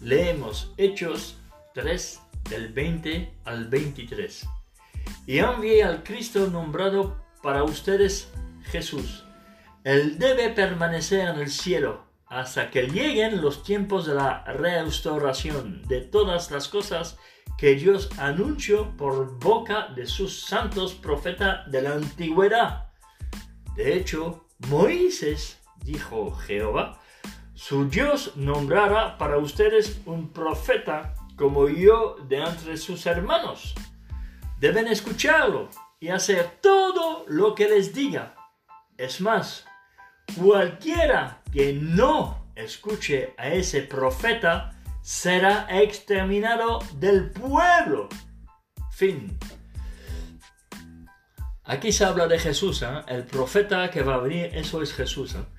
Leemos 0.00 0.72
Hechos 0.76 1.38
3 1.74 2.20
del 2.50 2.72
20 2.72 3.34
al 3.44 3.66
23. 3.66 4.46
Y 5.26 5.38
envié 5.38 5.82
al 5.82 6.04
Cristo 6.04 6.46
nombrado 6.46 7.24
para 7.42 7.64
ustedes 7.64 8.30
Jesús. 8.62 9.24
Él 9.82 10.18
debe 10.18 10.50
permanecer 10.50 11.28
en 11.28 11.40
el 11.40 11.50
cielo 11.50 12.04
hasta 12.26 12.70
que 12.70 12.82
lleguen 12.82 13.42
los 13.42 13.64
tiempos 13.64 14.06
de 14.06 14.14
la 14.14 14.44
restauración 14.44 15.82
de 15.88 16.02
todas 16.02 16.50
las 16.52 16.68
cosas 16.68 17.18
que 17.56 17.74
Dios 17.74 18.08
anunció 18.18 18.96
por 18.96 19.38
boca 19.40 19.88
de 19.96 20.06
sus 20.06 20.42
santos 20.46 20.94
profetas 20.94 21.68
de 21.72 21.82
la 21.82 21.94
antigüedad. 21.94 22.92
De 23.74 23.96
hecho, 23.96 24.46
Moisés 24.68 25.58
dijo 25.84 26.30
Jehová, 26.32 27.00
su 27.58 27.88
Dios 27.88 28.36
nombrará 28.36 29.18
para 29.18 29.36
ustedes 29.36 30.00
un 30.06 30.28
profeta 30.28 31.16
como 31.34 31.68
yo 31.68 32.14
de 32.28 32.36
entre 32.36 32.76
sus 32.76 33.04
hermanos. 33.04 33.74
Deben 34.60 34.86
escucharlo 34.86 35.68
y 35.98 36.06
hacer 36.10 36.58
todo 36.60 37.24
lo 37.26 37.56
que 37.56 37.68
les 37.68 37.92
diga. 37.92 38.36
Es 38.96 39.20
más, 39.20 39.64
cualquiera 40.40 41.42
que 41.52 41.72
no 41.72 42.46
escuche 42.54 43.34
a 43.36 43.48
ese 43.48 43.82
profeta 43.82 44.78
será 45.02 45.66
exterminado 45.68 46.78
del 46.94 47.32
pueblo. 47.32 48.08
Fin. 48.92 49.36
Aquí 51.64 51.90
se 51.90 52.04
habla 52.04 52.28
de 52.28 52.38
Jesús, 52.38 52.82
¿eh? 52.82 53.02
el 53.08 53.24
profeta 53.24 53.90
que 53.90 54.02
va 54.02 54.14
a 54.14 54.18
venir, 54.18 54.48
eso 54.54 54.80
es 54.80 54.94
Jesús. 54.94 55.34
¿eh? 55.34 55.57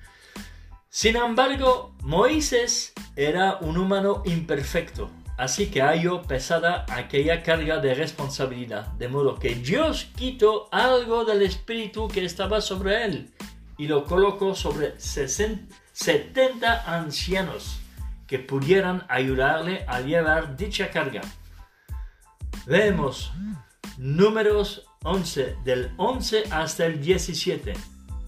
Sin 0.92 1.14
embargo, 1.14 1.94
Moisés 2.02 2.92
era 3.14 3.58
un 3.60 3.78
humano 3.78 4.24
imperfecto, 4.26 5.08
así 5.38 5.70
que 5.70 5.82
halló 5.82 6.22
pesada 6.22 6.84
aquella 6.88 7.44
carga 7.44 7.78
de 7.78 7.94
responsabilidad, 7.94 8.88
de 8.94 9.06
modo 9.06 9.38
que 9.38 9.54
Dios 9.54 10.08
quitó 10.16 10.68
algo 10.72 11.24
del 11.24 11.42
espíritu 11.42 12.08
que 12.08 12.24
estaba 12.24 12.60
sobre 12.60 13.04
él 13.04 13.30
y 13.78 13.86
lo 13.86 14.04
colocó 14.04 14.56
sobre 14.56 14.98
70 14.98 16.92
ancianos 16.92 17.78
que 18.26 18.40
pudieran 18.40 19.06
ayudarle 19.08 19.84
a 19.86 20.00
llevar 20.00 20.56
dicha 20.56 20.90
carga. 20.90 21.20
Vemos 22.66 23.30
números 23.96 24.88
11, 25.04 25.54
del 25.62 25.92
11 25.98 26.46
hasta 26.50 26.86
el 26.86 27.00
17. 27.00 27.74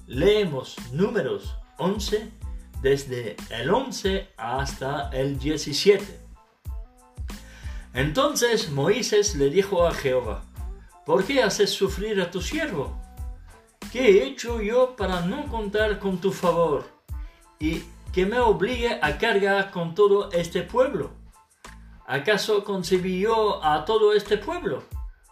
Leemos 0.06 0.76
números 0.92 1.56
11 1.78 2.41
desde 2.82 3.36
el 3.50 3.70
11 3.70 4.28
hasta 4.36 5.08
el 5.12 5.38
17. 5.38 6.20
Entonces 7.94 8.70
Moisés 8.70 9.36
le 9.36 9.50
dijo 9.50 9.86
a 9.86 9.94
Jehová, 9.94 10.42
¿por 11.06 11.24
qué 11.24 11.42
haces 11.42 11.70
sufrir 11.70 12.20
a 12.20 12.30
tu 12.30 12.40
siervo? 12.40 13.00
¿Qué 13.92 14.08
he 14.08 14.26
hecho 14.26 14.60
yo 14.60 14.96
para 14.96 15.20
no 15.20 15.46
contar 15.46 15.98
con 16.00 16.18
tu 16.18 16.32
favor 16.32 16.84
y 17.60 17.82
que 18.12 18.26
me 18.26 18.40
obligue 18.40 18.98
a 19.00 19.16
cargar 19.16 19.70
con 19.70 19.94
todo 19.94 20.32
este 20.32 20.62
pueblo? 20.62 21.12
¿Acaso 22.06 22.64
concebí 22.64 23.20
yo 23.20 23.64
a 23.64 23.84
todo 23.84 24.12
este 24.12 24.38
pueblo? 24.38 24.82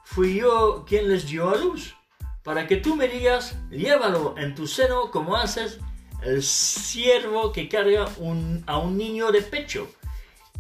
Fui 0.05 0.37
yo 0.37 0.85
quien 0.87 1.09
les 1.09 1.27
dio 1.27 1.51
a 1.51 1.57
luz, 1.57 1.97
para 2.45 2.67
que 2.67 2.77
tú 2.77 2.95
me 2.97 3.09
digas, 3.09 3.57
llévalo 3.71 4.35
en 4.39 4.55
tu 4.55 4.67
seno 4.67 5.11
como 5.11 5.37
haces 5.37 5.81
el 6.23 6.43
siervo 6.43 7.53
que 7.53 7.69
carga 7.69 8.07
a 8.67 8.79
un 8.79 8.97
niño 8.97 9.33
de 9.33 9.43
pecho 9.43 9.89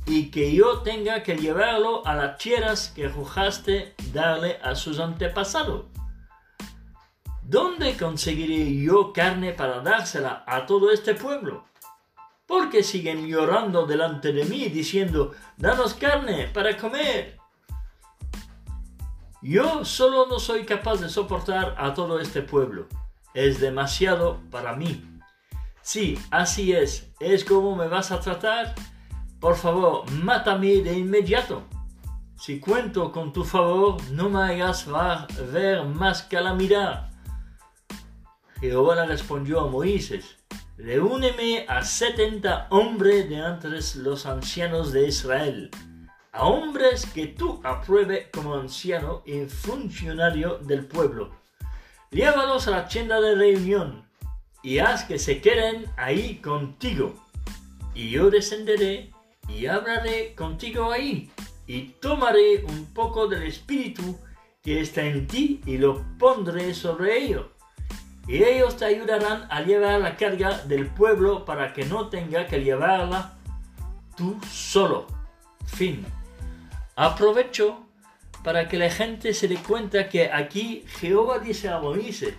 y 0.06 0.30
que 0.30 0.52
yo 0.52 0.80
tenga 0.80 1.22
que 1.22 1.36
llevarlo 1.36 2.06
a 2.06 2.14
las 2.14 2.38
tierras 2.38 2.92
que 2.94 3.08
juzgaste 3.08 3.94
darle 4.12 4.58
a 4.62 4.74
sus 4.74 4.98
antepasados. 4.98 5.84
¿Dónde 7.42 7.96
conseguiré 7.96 8.80
yo 8.80 9.12
carne 9.12 9.52
para 9.52 9.80
dársela 9.80 10.44
a 10.46 10.66
todo 10.66 10.90
este 10.92 11.14
pueblo? 11.14 11.64
Porque 12.46 12.82
siguen 12.82 13.26
llorando 13.26 13.86
delante 13.86 14.32
de 14.32 14.44
mí 14.44 14.68
diciendo, 14.68 15.32
danos 15.56 15.94
carne 15.94 16.48
para 16.52 16.76
comer. 16.76 17.38
Yo 19.42 19.84
solo 19.84 20.26
no 20.26 20.38
soy 20.38 20.64
capaz 20.64 21.00
de 21.00 21.08
soportar 21.08 21.74
a 21.78 21.94
todo 21.94 22.20
este 22.20 22.42
pueblo. 22.42 22.86
Es 23.34 23.60
demasiado 23.60 24.40
para 24.50 24.74
mí. 24.74 25.09
Sí, 25.82 26.18
así 26.30 26.72
es. 26.72 27.10
¿Es 27.20 27.44
como 27.44 27.74
me 27.74 27.88
vas 27.88 28.10
a 28.10 28.20
tratar? 28.20 28.74
Por 29.40 29.56
favor, 29.56 30.10
mátame 30.10 30.82
de 30.82 30.98
inmediato. 30.98 31.64
Si 32.36 32.60
cuento 32.60 33.12
con 33.12 33.32
tu 33.32 33.44
favor, 33.44 33.96
no 34.10 34.28
me 34.28 34.42
hagas 34.42 34.86
ver 35.52 35.84
más 35.84 36.22
calamidad. 36.22 37.10
Jehová 38.60 38.94
le 38.94 39.06
respondió 39.06 39.60
a 39.60 39.70
Moisés, 39.70 40.36
reúneme 40.76 41.64
a 41.66 41.82
setenta 41.82 42.66
hombres 42.70 43.28
de 43.28 43.36
entre 43.36 43.78
los 44.02 44.26
ancianos 44.26 44.92
de 44.92 45.08
Israel, 45.08 45.70
a 46.32 46.46
hombres 46.46 47.06
que 47.06 47.26
tú 47.28 47.60
apruebe 47.64 48.30
como 48.30 48.54
anciano 48.54 49.22
y 49.24 49.46
funcionario 49.46 50.58
del 50.58 50.86
pueblo. 50.86 51.30
Llévalos 52.10 52.68
a 52.68 52.72
la 52.72 52.88
tienda 52.88 53.20
de 53.20 53.34
reunión 53.34 54.09
y 54.62 54.78
haz 54.78 55.04
que 55.04 55.18
se 55.18 55.40
queden 55.40 55.86
ahí 55.96 56.36
contigo. 56.36 57.14
Y 57.94 58.10
yo 58.10 58.30
descenderé 58.30 59.10
y 59.48 59.66
hablaré 59.66 60.34
contigo 60.34 60.92
ahí, 60.92 61.30
y 61.66 61.88
tomaré 62.00 62.64
un 62.64 62.86
poco 62.86 63.26
del 63.26 63.44
espíritu 63.44 64.18
que 64.62 64.80
está 64.80 65.02
en 65.02 65.26
ti 65.26 65.60
y 65.66 65.78
lo 65.78 66.04
pondré 66.18 66.74
sobre 66.74 67.18
ellos. 67.18 67.46
y 68.28 68.44
ellos 68.44 68.76
te 68.76 68.84
ayudarán 68.84 69.48
a 69.50 69.62
llevar 69.62 70.00
la 70.00 70.16
carga 70.16 70.58
del 70.58 70.86
pueblo 70.86 71.44
para 71.44 71.72
que 71.72 71.84
no 71.84 72.08
tenga 72.08 72.46
que 72.46 72.62
llevarla 72.62 73.36
tú 74.16 74.38
solo. 74.48 75.06
Fin. 75.66 76.04
Aprovecho 76.94 77.86
para 78.44 78.68
que 78.68 78.78
la 78.78 78.90
gente 78.90 79.34
se 79.34 79.48
dé 79.48 79.56
cuenta 79.56 80.08
que 80.08 80.30
aquí 80.30 80.84
Jehová 81.00 81.38
dice 81.40 81.68
a 81.70 81.78
Moisés, 81.78 82.34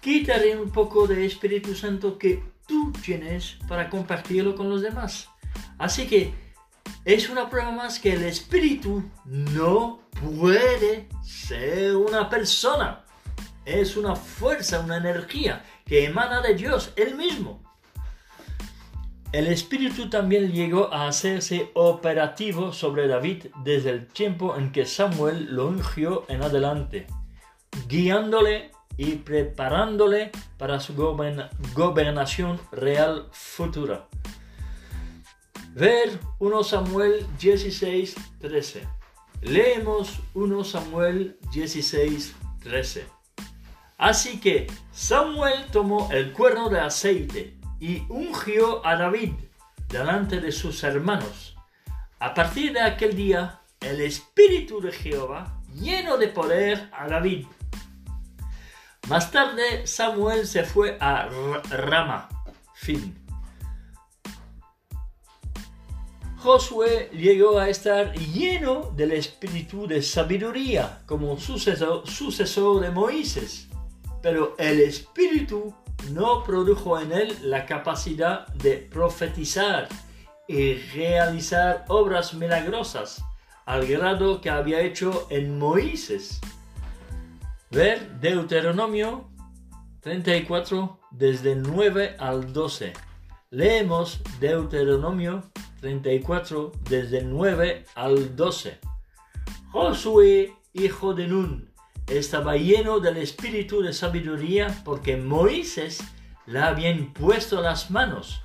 quítale 0.00 0.56
un 0.58 0.70
poco 0.70 1.06
de 1.06 1.26
Espíritu 1.26 1.74
Santo 1.74 2.18
que 2.18 2.42
tú 2.66 2.92
tienes 3.04 3.58
para 3.68 3.88
compartirlo 3.88 4.54
con 4.54 4.68
los 4.68 4.82
demás. 4.82 5.28
Así 5.78 6.06
que 6.06 6.34
es 7.04 7.28
una 7.28 7.48
prueba 7.48 7.70
más 7.70 7.98
que 7.98 8.12
el 8.12 8.22
Espíritu 8.24 9.02
no 9.24 10.00
puede 10.20 11.08
ser 11.22 11.96
una 11.96 12.28
persona. 12.28 13.04
Es 13.64 13.96
una 13.96 14.16
fuerza, 14.16 14.80
una 14.80 14.96
energía 14.96 15.64
que 15.84 16.04
emana 16.04 16.40
de 16.40 16.54
Dios, 16.54 16.92
Él 16.96 17.14
mismo. 17.14 17.62
El 19.30 19.46
Espíritu 19.46 20.08
también 20.08 20.52
llegó 20.52 20.92
a 20.92 21.06
hacerse 21.06 21.70
operativo 21.74 22.72
sobre 22.72 23.06
David 23.06 23.46
desde 23.62 23.90
el 23.90 24.06
tiempo 24.06 24.56
en 24.56 24.72
que 24.72 24.86
Samuel 24.86 25.54
lo 25.54 25.66
ungió 25.66 26.24
en 26.28 26.42
adelante, 26.42 27.06
guiándole 27.88 28.70
y 28.98 29.14
preparándole 29.16 30.30
para 30.58 30.80
su 30.80 30.94
gobernación 31.74 32.60
real 32.70 33.28
futura. 33.32 34.06
Ver 35.72 36.18
1 36.40 36.64
Samuel 36.64 37.26
16, 37.38 38.16
13. 38.40 38.82
Leemos 39.40 40.18
1 40.34 40.64
Samuel 40.64 41.38
16, 41.52 42.34
13. 42.64 43.06
Así 43.96 44.40
que 44.40 44.66
Samuel 44.92 45.66
tomó 45.72 46.08
el 46.12 46.32
cuerno 46.32 46.68
de 46.68 46.80
aceite 46.80 47.56
y 47.80 48.02
ungió 48.08 48.84
a 48.84 48.96
David 48.96 49.32
delante 49.88 50.40
de 50.40 50.50
sus 50.50 50.82
hermanos. 50.82 51.56
A 52.18 52.34
partir 52.34 52.72
de 52.72 52.80
aquel 52.80 53.14
día, 53.14 53.60
el 53.80 54.00
Espíritu 54.00 54.80
de 54.80 54.90
Jehová 54.90 55.60
lleno 55.74 56.16
de 56.16 56.28
poder 56.28 56.90
a 56.92 57.06
David. 57.06 57.46
Más 59.08 59.30
tarde, 59.30 59.86
Samuel 59.86 60.46
se 60.46 60.64
fue 60.64 60.98
a 61.00 61.30
Rama. 61.70 62.28
Fin. 62.74 63.14
Josué 66.36 67.10
llegó 67.14 67.58
a 67.58 67.70
estar 67.70 68.12
lleno 68.12 68.92
del 68.94 69.12
espíritu 69.12 69.86
de 69.86 70.02
sabiduría 70.02 71.00
como 71.06 71.38
sucesor, 71.38 72.06
sucesor 72.06 72.80
de 72.80 72.90
Moisés, 72.90 73.68
pero 74.20 74.54
el 74.58 74.78
espíritu 74.80 75.74
no 76.12 76.44
produjo 76.44 77.00
en 77.00 77.12
él 77.12 77.38
la 77.42 77.64
capacidad 77.64 78.46
de 78.48 78.76
profetizar 78.76 79.88
y 80.46 80.74
realizar 80.74 81.86
obras 81.88 82.34
milagrosas 82.34 83.24
al 83.64 83.86
grado 83.86 84.42
que 84.42 84.50
había 84.50 84.80
hecho 84.80 85.26
en 85.30 85.58
Moisés. 85.58 86.40
Ver 87.70 88.18
Deuteronomio 88.18 89.28
34 90.00 91.00
desde 91.10 91.54
9 91.54 92.16
al 92.18 92.54
12. 92.54 92.94
Leemos 93.50 94.20
Deuteronomio 94.40 95.42
34 95.80 96.72
desde 96.88 97.22
9 97.22 97.84
al 97.94 98.34
12. 98.34 98.78
Josué, 99.70 100.54
hijo 100.72 101.12
de 101.12 101.26
Nun, 101.26 101.70
estaba 102.06 102.56
lleno 102.56 103.00
del 103.00 103.18
espíritu 103.18 103.82
de 103.82 103.92
sabiduría 103.92 104.74
porque 104.82 105.18
Moisés 105.18 106.02
le 106.46 106.60
había 106.60 106.96
puesto 107.12 107.60
las 107.60 107.90
manos 107.90 108.40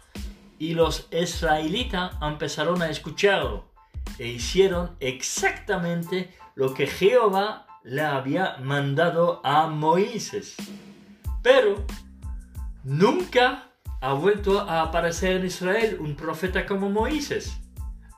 y 0.59 0.73
los 0.73 1.07
israelitas 1.11 2.13
empezaron 2.21 2.81
a 2.81 2.89
escucharlo 2.89 3.71
e 4.19 4.27
hicieron 4.27 4.97
exactamente 4.99 6.35
lo 6.55 6.73
que 6.73 6.87
Jehová 6.87 7.67
le 7.83 8.01
había 8.01 8.57
mandado 8.57 9.41
a 9.43 9.67
Moisés. 9.67 10.55
Pero 11.41 11.85
nunca 12.83 13.69
ha 14.01 14.13
vuelto 14.13 14.59
a 14.59 14.81
aparecer 14.81 15.37
en 15.37 15.45
Israel 15.45 15.97
un 15.99 16.15
profeta 16.15 16.65
como 16.65 16.89
Moisés, 16.89 17.57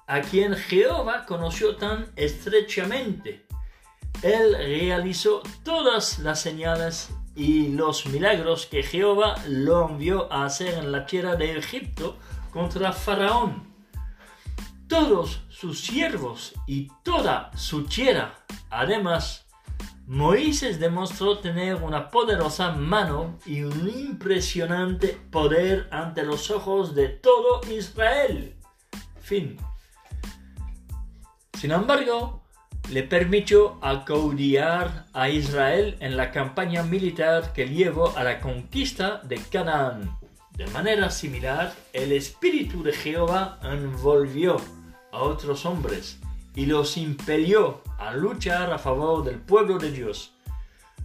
a 0.08 0.21
quien 0.21 0.56
Jehová 0.56 1.25
conoció 1.25 1.75
tan 1.75 2.08
estrechamente 2.15 3.45
él 4.21 4.56
realizó 4.58 5.43
todas 5.63 6.19
las 6.19 6.41
señales 6.41 7.10
y 7.36 7.69
los 7.69 8.06
milagros 8.08 8.65
que 8.65 8.82
Jehová 8.82 9.36
lo 9.47 9.89
envió 9.89 10.32
a 10.32 10.45
hacer 10.45 10.75
en 10.75 10.91
la 10.91 11.06
tierra 11.06 11.36
de 11.36 11.58
Egipto 11.58 12.17
contra 12.51 12.93
Faraón. 12.93 13.67
Todos 14.88 15.41
sus 15.49 15.80
siervos 15.80 16.54
y 16.65 16.88
toda 17.04 17.51
su 17.56 17.86
tierra. 17.86 18.34
Además, 18.69 19.44
Moisés 20.07 20.79
demostró 20.79 21.39
tener 21.39 21.75
una 21.77 22.11
poderosa 22.11 22.71
mano 22.73 23.39
y 23.43 23.63
un 23.63 23.89
impresionante 23.89 25.17
poder 25.31 25.87
ante 25.91 26.21
los 26.21 26.51
ojos 26.51 26.93
de 26.93 27.09
todo 27.09 27.61
Israel. 27.71 28.55
Fin. 29.19 29.57
Sin 31.53 31.71
embargo, 31.71 32.43
le 32.91 33.01
permitió 33.01 33.79
acaudillar 33.81 35.07
a 35.11 35.29
Israel 35.29 35.97
en 35.99 36.17
la 36.17 36.31
campaña 36.31 36.83
militar 36.83 37.51
que 37.51 37.67
llevó 37.67 38.15
a 38.15 38.23
la 38.23 38.39
conquista 38.41 39.21
de 39.23 39.37
Canaán. 39.37 40.19
De 40.51 40.67
manera 40.67 41.09
similar, 41.09 41.73
el 41.93 42.11
Espíritu 42.11 42.83
de 42.83 42.93
Jehová 42.93 43.59
envolvió 43.63 44.57
a 45.11 45.23
otros 45.23 45.65
hombres 45.65 46.19
y 46.55 46.65
los 46.65 46.97
impelió 46.97 47.81
a 47.97 48.13
luchar 48.13 48.71
a 48.71 48.79
favor 48.79 49.23
del 49.23 49.39
pueblo 49.39 49.77
de 49.77 49.91
Dios, 49.91 50.33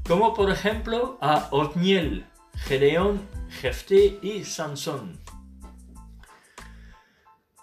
como 0.06 0.32
por 0.34 0.50
ejemplo 0.50 1.18
a 1.20 1.48
Otniel, 1.50 2.26
Gedeón, 2.54 3.28
Jefté 3.48 4.18
y 4.22 4.44
Sansón. 4.44 5.18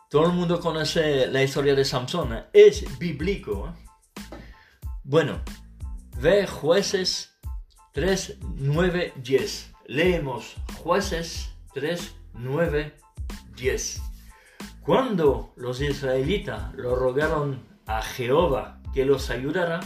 Todo 0.09 0.27
el 0.27 0.33
mundo 0.33 0.59
conoce 0.59 1.27
la 1.27 1.43
historia 1.43 1.75
de 1.75 1.83
Sansón, 1.83 2.33
¿eh? 2.33 2.45
es 2.53 2.97
bíblico. 2.97 3.67
¿eh? 3.67 4.37
Bueno, 5.03 5.41
ve 6.21 6.47
jueces 6.47 7.37
3, 7.93 8.37
9, 8.55 9.13
10. 9.17 9.73
Leemos 9.87 10.55
jueces 10.77 11.49
3, 11.73 12.15
9, 12.33 12.95
10. 13.55 14.01
Cuando 14.81 15.51
los 15.57 15.81
israelitas 15.81 16.73
lo 16.75 16.95
rogaron 16.95 17.76
a 17.87 18.01
Jehová 18.01 18.81
que 18.93 19.05
los 19.05 19.29
ayudara, 19.29 19.79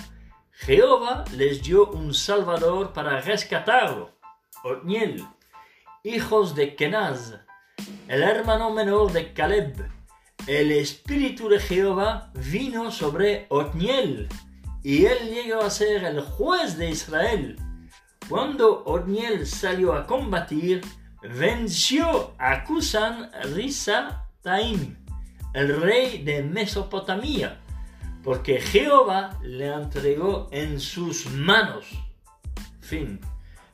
Jehová 0.51 1.23
les 1.35 1.63
dio 1.63 1.89
un 1.89 2.13
salvador 2.13 2.93
para 2.93 3.21
rescatarlo. 3.21 4.11
Otniel, 4.63 5.25
hijos 6.03 6.55
de 6.55 6.75
Kenaz, 6.75 7.39
el 8.07 8.23
hermano 8.23 8.71
menor 8.71 9.11
de 9.11 9.33
Caleb. 9.33 9.89
El 10.47 10.71
espíritu 10.71 11.49
de 11.49 11.59
Jehová 11.59 12.31
vino 12.33 12.91
sobre 12.91 13.45
Otniel 13.49 14.27
y 14.83 15.05
él 15.05 15.29
llegó 15.29 15.61
a 15.61 15.69
ser 15.69 16.03
el 16.03 16.21
juez 16.21 16.77
de 16.77 16.89
Israel. 16.89 17.57
Cuando 18.27 18.83
Otniel 18.85 19.45
salió 19.45 19.93
a 19.93 20.07
combatir, 20.07 20.81
venció 21.21 22.33
a 22.39 22.63
Kusan 22.63 23.31
Risa 23.53 24.27
Taim, 24.41 24.97
el 25.53 25.79
rey 25.81 26.23
de 26.23 26.41
Mesopotamia, 26.41 27.59
porque 28.23 28.59
Jehová 28.61 29.39
le 29.41 29.67
entregó 29.67 30.47
en 30.51 30.79
sus 30.79 31.25
manos. 31.27 31.85
Fin. 32.79 33.19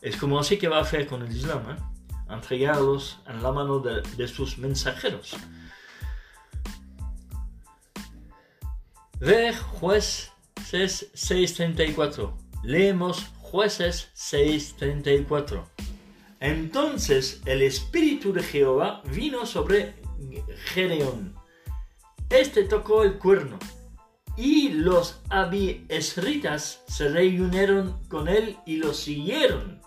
Es 0.02 0.16
como 0.16 0.40
así 0.40 0.58
que 0.58 0.68
va 0.68 0.78
a 0.78 0.82
hacer 0.82 1.08
con 1.08 1.22
el 1.22 1.36
Islam, 1.36 1.72
¿eh? 1.72 1.76
entregarlos 2.30 3.20
en 3.28 3.42
la 3.42 3.52
mano 3.52 3.80
de, 3.80 4.28
sus 4.28 4.58
mensajeros. 4.58 5.36
Ver 9.20 9.58
juez 9.58 10.32
6.34. 10.56 12.34
Leemos 12.64 13.26
jueces 13.40 14.10
6.34. 14.16 15.64
Entonces 16.40 17.42
el 17.46 17.64
Espíritu 17.64 18.32
de 18.32 18.44
Jehová 18.44 19.02
vino 19.06 19.46
sobre 19.46 19.96
Gedeón. 20.74 21.36
Este 22.30 22.64
tocó 22.64 23.04
el 23.04 23.18
cuerno 23.18 23.58
y 24.38 24.70
los 24.70 25.20
abiesritas 25.30 26.84
se 26.88 27.10
reunieron 27.10 27.98
con 28.08 28.28
él 28.28 28.56
y 28.66 28.78
lo 28.78 28.94
siguieron. 28.94 29.82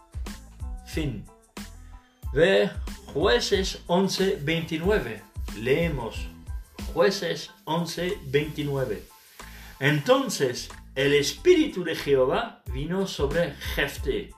Fin. 0.85 1.25
Ve 2.33 2.71
jueces 3.07 3.81
11.29. 3.87 5.23
Leemos 5.57 6.27
jueces 6.93 7.51
11.29. 7.65 9.01
Entonces 9.79 10.69
el 10.95 11.15
Espíritu 11.15 11.85
de 11.85 11.95
Jehová 11.95 12.63
vino 12.73 13.07
sobre 13.07 13.55
Jefte, 13.75 14.31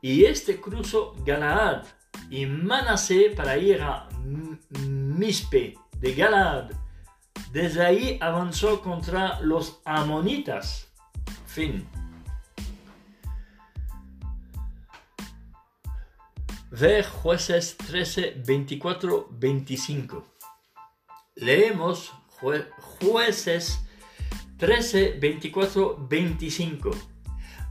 y 0.00 0.24
este 0.24 0.60
cruzó 0.60 1.14
Galaad 1.24 1.84
y 2.30 2.46
Manasé 2.46 3.32
para 3.36 3.58
ir 3.58 3.82
a 3.82 4.08
Mispe 4.80 5.74
de 5.98 6.14
Galaad. 6.14 6.70
Desde 7.52 7.84
ahí 7.84 8.18
avanzó 8.20 8.80
contra 8.80 9.40
los 9.40 9.80
amonitas. 9.84 10.88
Fin. 11.46 11.86
Ver 16.70 17.04
jueces 17.06 17.76
13, 17.76 18.42
24, 18.46 19.28
25. 19.32 20.26
Leemos 21.34 22.12
jueces 23.00 23.80
13, 24.56 25.18
24, 25.20 26.06
25. 26.08 26.90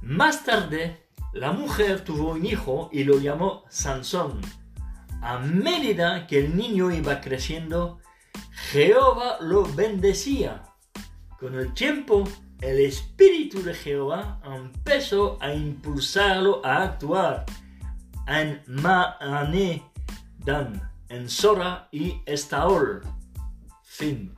Más 0.02 0.44
tarde, 0.44 1.08
la 1.34 1.52
mujer 1.52 2.04
tuvo 2.04 2.32
un 2.32 2.46
hijo 2.46 2.90
y 2.92 3.04
lo 3.04 3.20
llamó 3.20 3.64
Sansón. 3.70 4.42
A 5.22 5.40
medida 5.40 6.28
que 6.28 6.40
el 6.40 6.56
niño 6.56 6.92
iba 6.92 7.22
creciendo, 7.22 8.00
Jehová 8.72 9.38
lo 9.42 9.64
bendecía. 9.64 10.64
Con 11.40 11.56
el 11.56 11.74
tiempo, 11.74 12.24
el 12.62 12.80
Espíritu 12.80 13.64
de 13.64 13.74
Jehová 13.74 14.40
empezó 14.46 15.38
a 15.42 15.54
impulsarlo 15.54 16.66
a 16.66 16.84
actuar 16.84 17.46
en 18.28 18.62
Dan, 20.46 20.92
en 21.10 21.30
Sora 21.30 21.90
y 21.92 22.22
Estaol. 22.26 23.02
Fin. 23.84 24.36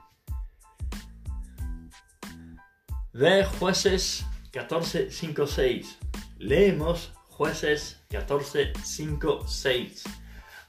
Ve 3.12 3.46
jueces 3.60 4.26
14, 4.52 5.12
5, 5.12 5.46
6. 5.46 6.00
Leemos 6.40 7.14
jueces 7.30 8.02
14, 8.10 8.74
5, 8.84 9.48
6. 9.48 10.04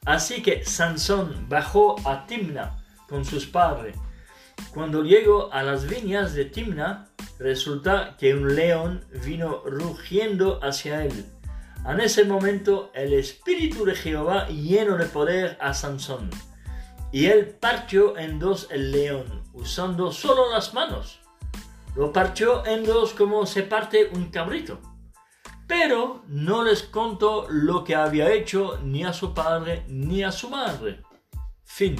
Así 0.04 0.42
que 0.42 0.64
Sansón 0.66 1.48
bajó 1.48 1.96
a 2.06 2.26
Timna 2.26 2.83
con 3.14 3.24
sus 3.24 3.46
padres. 3.46 3.96
Cuando 4.72 5.05
llegó 5.05 5.53
a 5.53 5.62
las 5.62 5.87
viñas 5.87 6.35
de 6.35 6.46
Timna, 6.46 7.11
resulta 7.38 8.16
que 8.18 8.35
un 8.35 8.57
león 8.57 9.05
vino 9.24 9.62
rugiendo 9.64 10.59
hacia 10.64 11.05
él. 11.05 11.24
En 11.87 12.00
ese 12.00 12.24
momento 12.24 12.90
el 12.92 13.12
espíritu 13.12 13.85
de 13.85 13.94
Jehová 13.94 14.48
lleno 14.48 14.96
de 14.96 15.07
poder 15.07 15.57
a 15.61 15.74
Sansón. 15.74 16.29
Y 17.12 17.27
él 17.27 17.57
partió 17.61 18.18
en 18.18 18.40
dos 18.40 18.66
el 18.72 18.90
león, 18.90 19.44
usando 19.53 20.11
solo 20.11 20.50
las 20.50 20.74
manos. 20.74 21.20
Lo 21.94 22.12
partió 22.12 22.66
en 22.66 22.85
dos 22.85 23.14
como 23.14 23.46
se 23.46 23.62
parte 23.62 24.11
un 24.12 24.33
cabrito. 24.33 24.81
Pero 25.68 26.24
no 26.27 26.64
les 26.64 26.83
contó 26.83 27.46
lo 27.48 27.85
que 27.85 27.94
había 27.94 28.33
hecho 28.33 28.81
ni 28.83 29.05
a 29.05 29.12
su 29.12 29.33
padre 29.33 29.85
ni 29.87 30.24
a 30.24 30.33
su 30.33 30.50
madre. 30.50 31.00
Fin. 31.62 31.96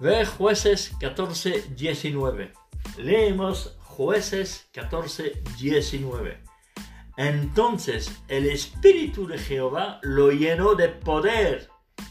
Ve 0.00 0.24
jueces 0.24 0.92
14, 0.98 1.74
19. 1.76 2.52
Leemos 2.96 3.76
jueces 3.80 4.68
14, 4.72 5.42
19. 5.58 6.42
Entonces 7.16 8.22
el 8.28 8.46
espíritu 8.46 9.26
de 9.26 9.38
Jehová 9.38 10.00
lo 10.02 10.32
llenó 10.32 10.74
de 10.74 10.88
poder 10.88 11.68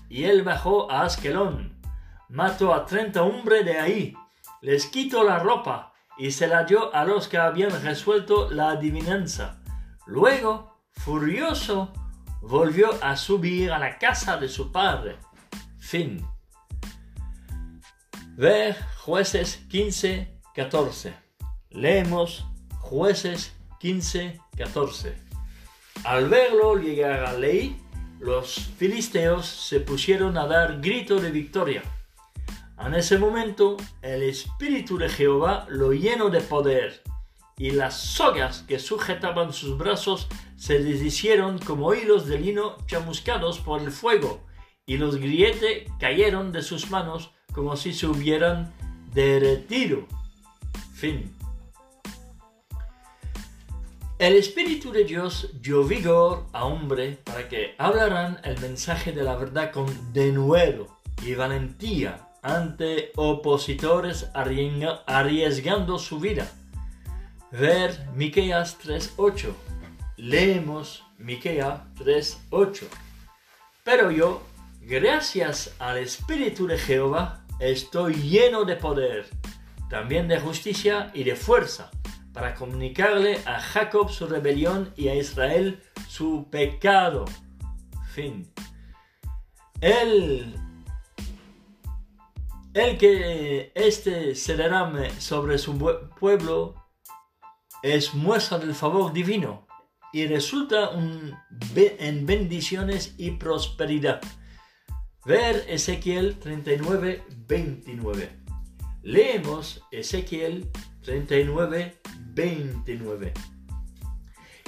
y 0.07 0.25
él 0.25 0.43
bajó 0.43 0.91
a 0.91 1.01
Askelón. 1.01 1.81
Mató 2.29 2.73
a 2.73 2.85
treinta 2.85 3.23
hombres 3.23 3.65
de 3.65 3.79
ahí 3.79 4.15
les 4.61 4.87
quitó 4.87 5.23
la 5.23 5.39
ropa 5.39 5.93
y 6.17 6.31
se 6.31 6.47
la 6.47 6.65
dio 6.65 6.93
a 6.93 7.05
los 7.05 7.27
que 7.27 7.37
habían 7.37 7.81
resuelto 7.81 8.49
la 8.51 8.71
adivinanza. 8.71 9.61
Luego, 10.05 10.81
furioso, 10.91 11.93
volvió 12.41 12.89
a 13.01 13.15
subir 13.15 13.71
a 13.71 13.79
la 13.79 13.97
casa 13.97 14.37
de 14.37 14.49
su 14.49 14.71
padre. 14.71 15.17
Fin. 15.79 16.25
Ver 18.35 18.75
jueces 18.97 19.57
15, 19.69 20.39
14. 20.55 21.13
Leemos 21.71 22.45
jueces 22.79 23.53
15, 23.79 24.39
14. 24.57 25.15
Al 26.05 26.29
verlo 26.29 26.75
llegar 26.75 27.25
a 27.25 27.33
ley, 27.33 27.81
los 28.19 28.55
filisteos 28.77 29.45
se 29.45 29.79
pusieron 29.79 30.37
a 30.37 30.47
dar 30.47 30.79
grito 30.79 31.19
de 31.19 31.31
victoria. 31.31 31.83
En 32.79 32.93
ese 32.93 33.17
momento, 33.17 33.75
el 34.01 34.23
Espíritu 34.23 34.97
de 34.97 35.09
Jehová 35.09 35.65
lo 35.69 35.91
llenó 35.91 36.29
de 36.29 36.39
poder, 36.39 37.03
y 37.57 37.71
las 37.71 37.99
sogas 37.99 38.63
que 38.63 38.79
sujetaban 38.79 39.51
sus 39.51 39.77
brazos 39.77 40.29
se 40.55 40.79
deshicieron 40.81 41.59
como 41.59 41.93
hilos 41.93 42.25
de 42.25 42.39
lino 42.39 42.77
chamuscados 42.87 43.59
por 43.59 43.81
el 43.81 43.91
fuego, 43.91 44.47
y 44.85 44.97
los 44.97 45.17
grilletes 45.17 45.89
cayeron 45.99 46.53
de 46.53 46.61
sus 46.61 46.89
manos 46.89 47.31
como 47.53 47.75
si 47.75 47.93
se 47.93 48.07
hubieran 48.07 48.73
derretido. 49.13 50.05
Fin. 50.93 51.33
El 54.19 54.35
Espíritu 54.35 54.91
de 54.91 55.05
Dios 55.05 55.49
dio 55.61 55.85
vigor 55.85 56.45
a 56.51 56.65
hombre 56.65 57.19
para 57.23 57.47
que 57.47 57.75
hablaran 57.77 58.39
el 58.43 58.59
mensaje 58.59 59.13
de 59.13 59.23
la 59.23 59.37
verdad 59.37 59.71
con 59.71 59.87
denuedo 60.11 60.87
y 61.25 61.35
valentía 61.35 62.27
ante 62.41 63.11
opositores 63.15 64.29
arriesgando 64.33 65.99
su 65.99 66.19
vida. 66.19 66.51
Ver 67.51 68.07
Miqueas 68.13 68.77
3:8. 68.79 69.53
Leemos 70.17 71.05
Miqueas 71.17 71.81
3:8. 71.95 72.87
Pero 73.83 74.11
yo, 74.11 74.43
gracias 74.89 75.75
al 75.77 75.99
Espíritu 75.99 76.65
de 76.65 76.77
Jehová, 76.79 77.45
estoy 77.59 78.15
lleno 78.15 78.65
de 78.65 78.75
poder, 78.75 79.29
también 79.87 80.27
de 80.27 80.39
justicia 80.39 81.11
y 81.13 81.23
de 81.23 81.35
fuerza, 81.35 81.91
para 82.33 82.55
comunicarle 82.55 83.37
a 83.45 83.59
Jacob 83.59 84.09
su 84.09 84.25
rebelión 84.25 84.91
y 84.97 85.09
a 85.09 85.15
Israel 85.15 85.83
su 86.07 86.47
pecado. 86.49 87.25
Fin. 88.13 88.51
El 89.79 90.55
que 92.73 93.71
este 93.75 94.33
se 94.33 94.55
derrame 94.55 95.11
sobre 95.21 95.59
su 95.59 95.77
pueblo 96.19 96.73
es 97.83 98.15
muestra 98.15 98.57
del 98.57 98.73
favor 98.73 99.13
divino 99.13 99.67
y 100.11 100.25
resulta 100.25 100.91
en 100.93 102.25
bendiciones 102.25 103.13
y 103.17 103.31
prosperidad. 103.31 104.19
Ver 105.29 105.63
Ezequiel 105.67 106.39
39, 106.39 107.23
29. 107.47 108.29
Leemos 109.03 109.83
Ezequiel 109.91 110.71
39, 111.03 111.99
29. 112.33 113.33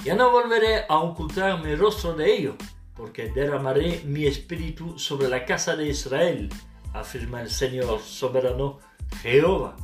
Ya 0.04 0.14
no 0.14 0.30
volveré 0.30 0.84
a 0.88 0.98
ocultar 0.98 1.60
mi 1.64 1.74
rostro 1.74 2.14
de 2.14 2.32
ello, 2.32 2.56
porque 2.94 3.32
derramaré 3.32 4.02
mi 4.04 4.26
espíritu 4.26 5.00
sobre 5.00 5.28
la 5.28 5.44
casa 5.46 5.74
de 5.74 5.88
Israel 5.88 6.48
afirma 6.92 7.40
el 7.40 7.50
Señor 7.50 7.98
soberano 7.98 8.78
Jehová. 9.20 9.76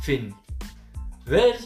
Fin. 0.00 0.32
Ver 1.26 1.56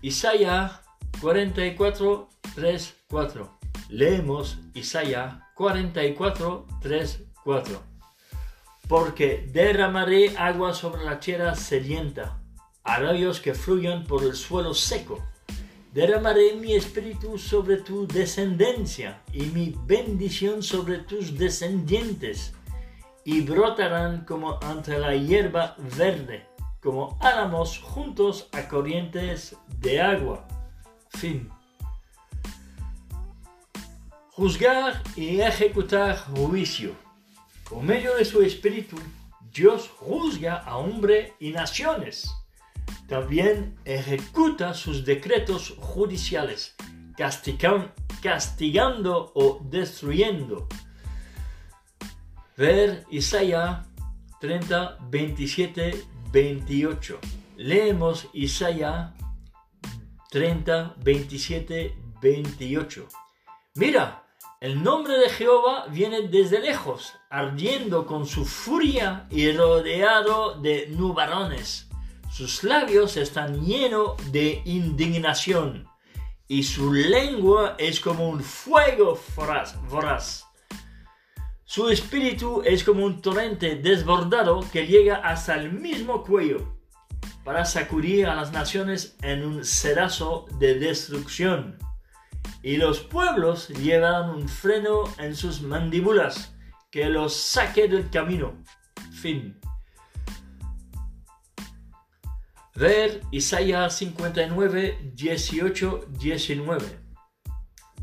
Isaías 0.00 0.80
44, 1.20 2.28
3, 2.54 2.96
4. 3.08 3.58
Leemos 3.88 4.60
Isaías 4.74 5.42
44, 5.56 6.66
3, 6.80 7.31
4. 7.44 7.80
Porque 8.88 9.48
derramaré 9.52 10.36
agua 10.36 10.74
sobre 10.74 11.04
la 11.04 11.18
tierra 11.18 11.54
sedienta, 11.54 12.38
arroyos 12.84 13.40
que 13.40 13.54
fluyan 13.54 14.04
por 14.04 14.22
el 14.22 14.34
suelo 14.34 14.74
seco. 14.74 15.22
Derramaré 15.92 16.54
mi 16.54 16.74
espíritu 16.74 17.36
sobre 17.36 17.76
tu 17.76 18.06
descendencia 18.06 19.22
y 19.32 19.42
mi 19.42 19.74
bendición 19.86 20.62
sobre 20.62 20.98
tus 20.98 21.36
descendientes 21.36 22.54
y 23.24 23.42
brotarán 23.42 24.24
como 24.24 24.58
entre 24.70 24.98
la 24.98 25.14
hierba 25.14 25.76
verde, 25.96 26.46
como 26.80 27.18
álamos 27.20 27.78
juntos 27.78 28.48
a 28.52 28.68
corrientes 28.68 29.56
de 29.78 30.00
agua. 30.00 30.46
Fin. 31.10 31.50
Juzgar 34.32 35.02
y 35.14 35.40
ejecutar 35.40 36.16
juicio. 36.16 37.01
Por 37.72 37.82
medio 37.82 38.14
de 38.16 38.26
su 38.26 38.42
espíritu, 38.42 38.98
Dios 39.50 39.88
juzga 39.88 40.56
a 40.56 40.76
hombre 40.76 41.32
y 41.40 41.52
naciones. 41.52 42.30
También 43.08 43.78
ejecuta 43.86 44.74
sus 44.74 45.06
decretos 45.06 45.74
judiciales, 45.78 46.74
castigando 47.16 49.32
o 49.34 49.58
destruyendo 49.64 50.68
Ver 52.58 53.06
Isaías 53.10 53.86
30, 54.42 54.98
27, 55.08 56.04
28. 56.30 57.18
Leemos 57.56 58.28
Isaías 58.34 59.12
30, 60.30 60.96
27, 60.98 61.96
28. 62.20 63.08
Mira, 63.76 64.21
el 64.62 64.80
nombre 64.80 65.18
de 65.18 65.28
Jehová 65.28 65.86
viene 65.90 66.28
desde 66.28 66.60
lejos, 66.60 67.14
ardiendo 67.28 68.06
con 68.06 68.28
su 68.28 68.44
furia 68.44 69.26
y 69.28 69.50
rodeado 69.50 70.54
de 70.60 70.86
nubarones. 70.86 71.88
Sus 72.30 72.62
labios 72.62 73.16
están 73.16 73.66
llenos 73.66 74.14
de 74.30 74.62
indignación 74.64 75.88
y 76.46 76.62
su 76.62 76.92
lengua 76.92 77.74
es 77.76 77.98
como 77.98 78.28
un 78.28 78.40
fuego 78.40 79.18
voraz. 79.34 80.46
Su 81.64 81.88
espíritu 81.88 82.62
es 82.64 82.84
como 82.84 83.04
un 83.04 83.20
torrente 83.20 83.74
desbordado 83.74 84.64
que 84.70 84.86
llega 84.86 85.16
hasta 85.16 85.56
el 85.56 85.72
mismo 85.72 86.22
cuello 86.22 86.78
para 87.42 87.64
sacudir 87.64 88.26
a 88.26 88.36
las 88.36 88.52
naciones 88.52 89.16
en 89.22 89.44
un 89.44 89.64
sedazo 89.64 90.46
de 90.60 90.76
destrucción. 90.78 91.78
Y 92.62 92.76
los 92.76 93.00
pueblos 93.00 93.68
llevan 93.68 94.30
un 94.30 94.48
freno 94.48 95.04
en 95.18 95.34
sus 95.34 95.62
mandíbulas 95.62 96.54
que 96.90 97.06
los 97.06 97.34
saque 97.34 97.88
del 97.88 98.10
camino. 98.10 98.54
Fin. 99.12 99.58
Ver 102.74 103.20
Isaías 103.30 103.96
59, 103.96 105.12
18, 105.14 106.06
19. 106.18 107.02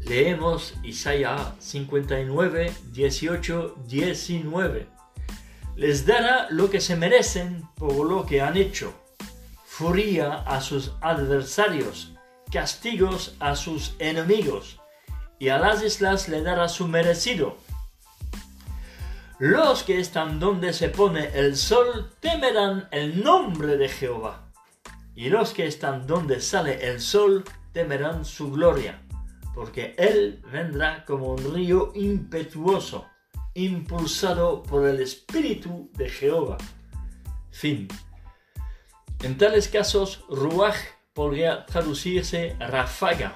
Leemos 0.01 0.75
Isaías 0.83 1.53
59, 1.59 2.73
18, 2.91 3.75
19. 3.87 4.87
Les 5.75 6.05
dará 6.05 6.47
lo 6.49 6.69
que 6.69 6.81
se 6.81 6.95
merecen 6.95 7.63
por 7.75 8.05
lo 8.05 8.25
que 8.25 8.41
han 8.41 8.57
hecho. 8.57 8.93
Furia 9.65 10.33
a 10.33 10.61
sus 10.61 10.93
adversarios, 11.01 12.15
castigos 12.51 13.35
a 13.39 13.55
sus 13.55 13.95
enemigos, 13.99 14.79
y 15.39 15.49
a 15.49 15.57
las 15.57 15.83
islas 15.83 16.27
le 16.29 16.41
dará 16.41 16.67
su 16.67 16.87
merecido. 16.87 17.57
Los 19.39 19.83
que 19.83 19.99
están 19.99 20.39
donde 20.39 20.73
se 20.73 20.89
pone 20.89 21.29
el 21.33 21.55
sol 21.55 22.11
temerán 22.19 22.87
el 22.91 23.23
nombre 23.23 23.77
de 23.77 23.89
Jehová, 23.89 24.51
y 25.15 25.29
los 25.29 25.53
que 25.53 25.65
están 25.65 26.07
donde 26.07 26.41
sale 26.41 26.89
el 26.89 26.99
sol 26.99 27.45
temerán 27.71 28.25
su 28.25 28.51
gloria 28.51 29.01
porque 29.59 29.93
Él 29.97 30.41
vendrá 30.53 31.03
como 31.03 31.33
un 31.33 31.53
río 31.53 31.91
impetuoso, 31.93 33.05
impulsado 33.53 34.63
por 34.63 34.87
el 34.87 35.01
Espíritu 35.01 35.89
de 35.95 36.09
Jehová. 36.09 36.57
Fin. 37.51 37.89
En 39.21 39.37
tales 39.37 39.67
casos, 39.67 40.23
Ruach 40.29 40.77
podría 41.19 41.65
traducirse 41.65 42.55
ráfaga, 42.61 43.33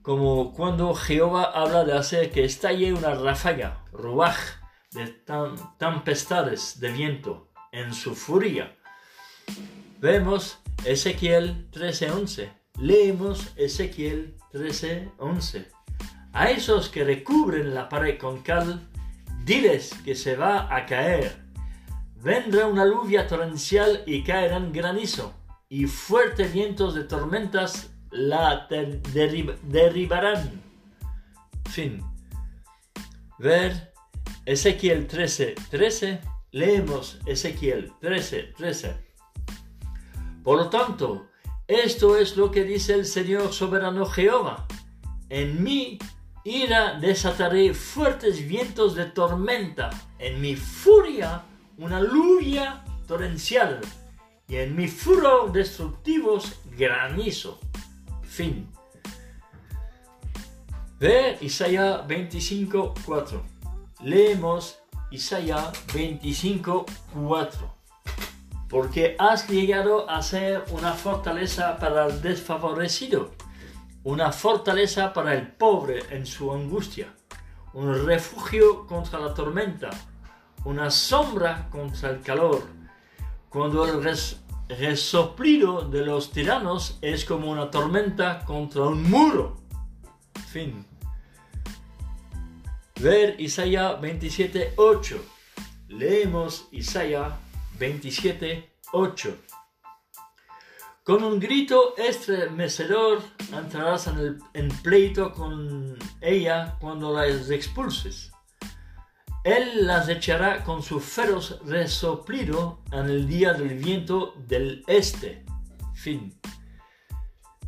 como 0.00 0.54
cuando 0.54 0.94
Jehová 0.94 1.44
habla 1.44 1.84
de 1.84 1.92
hacer 1.92 2.30
que 2.30 2.42
estalle 2.42 2.94
una 2.94 3.14
ráfaga, 3.14 3.84
Ruach, 3.92 4.38
de 4.92 5.14
tempestades 5.76 6.80
de 6.80 6.90
viento 6.90 7.50
en 7.70 7.92
su 7.92 8.14
furia. 8.14 8.74
Vemos 10.00 10.58
Ezequiel 10.86 11.68
13:11 11.70 12.48
leemos 12.78 13.52
Ezequiel 13.56 14.34
13:11. 14.50 15.66
A 16.32 16.48
esos 16.48 16.88
que 16.88 17.04
recubren 17.04 17.74
la 17.74 17.90
pared 17.90 18.16
con 18.16 18.40
cal, 18.40 18.88
diles 19.44 19.92
que 20.02 20.14
se 20.14 20.34
va 20.34 20.74
a 20.74 20.86
caer. 20.86 21.42
Vendrá 22.22 22.66
una 22.68 22.86
lluvia 22.86 23.26
torrencial 23.26 24.02
y 24.06 24.24
caerán 24.24 24.72
granizo, 24.72 25.41
y 25.72 25.86
fuertes 25.86 26.52
vientos 26.52 26.94
de 26.94 27.04
tormentas 27.04 27.88
la 28.10 28.68
derribarán. 28.68 30.62
Fin. 31.70 32.04
Ver 33.38 33.94
Ezequiel 34.44 35.08
13:13. 35.08 36.20
leemos 36.50 37.20
Ezequiel 37.24 37.90
13:13. 38.02 38.98
Por 40.44 40.58
lo 40.58 40.68
tanto, 40.68 41.30
esto 41.66 42.18
es 42.18 42.36
lo 42.36 42.50
que 42.50 42.64
dice 42.64 42.92
el 42.92 43.06
Señor 43.06 43.54
soberano 43.54 44.04
Jehová. 44.04 44.66
En 45.30 45.64
mi 45.64 45.98
ira 46.44 46.98
desataré 47.00 47.72
fuertes 47.72 48.46
vientos 48.46 48.94
de 48.94 49.06
tormenta, 49.06 49.88
en 50.18 50.38
mi 50.38 50.54
furia 50.54 51.46
una 51.78 51.98
lluvia 51.98 52.84
torrencial, 53.06 53.80
y 54.48 54.56
en 54.56 54.76
mi 54.76 54.88
furor 54.88 55.52
destructivos 55.52 56.60
granizo. 56.76 57.58
Fin. 58.22 58.68
Ve 60.98 61.38
Isaías 61.40 62.06
25.4. 62.06 63.40
Leemos 64.00 64.78
Isaías 65.10 65.72
25.4 65.88 67.82
porque 68.72 69.16
has 69.18 69.50
llegado 69.50 70.08
a 70.08 70.22
ser 70.22 70.64
una 70.70 70.94
fortaleza 70.94 71.76
para 71.76 72.06
el 72.06 72.22
desfavorecido, 72.22 73.32
una 74.02 74.32
fortaleza 74.32 75.12
para 75.12 75.34
el 75.34 75.46
pobre 75.46 76.02
en 76.08 76.24
su 76.24 76.50
angustia, 76.50 77.14
un 77.74 78.06
refugio 78.06 78.86
contra 78.86 79.20
la 79.20 79.34
tormenta, 79.34 79.90
una 80.64 80.90
sombra 80.90 81.68
contra 81.68 82.08
el 82.08 82.22
calor, 82.22 82.62
cuando 83.52 83.84
el 83.84 84.02
resoplido 84.68 85.82
de 85.82 86.06
los 86.06 86.32
tiranos 86.32 86.98
es 87.02 87.24
como 87.26 87.50
una 87.50 87.70
tormenta 87.70 88.44
contra 88.46 88.84
un 88.84 89.10
muro. 89.10 89.58
Fin. 90.48 90.86
Ver 92.98 93.38
Isaías 93.38 94.00
27.8. 94.00 95.20
Leemos 95.88 96.68
Isaías 96.72 97.34
27, 97.78 98.72
8. 98.92 99.36
Con 101.04 101.22
un 101.22 101.38
grito 101.38 101.94
estremecedor 101.98 103.20
entrarás 103.52 104.06
en, 104.06 104.68
pleito 104.82 105.32
con 105.32 105.98
ella 106.22 106.76
cuando 106.80 107.12
las 107.12 107.50
expulses. 107.50 108.31
Él 109.44 109.88
las 109.88 110.08
echará 110.08 110.62
con 110.62 110.82
su 110.82 111.00
feroz 111.00 111.58
resoplido 111.64 112.80
en 112.92 113.06
el 113.06 113.26
día 113.26 113.52
del 113.52 113.76
viento 113.76 114.34
del 114.46 114.84
este. 114.86 115.44
Fin. 115.94 116.32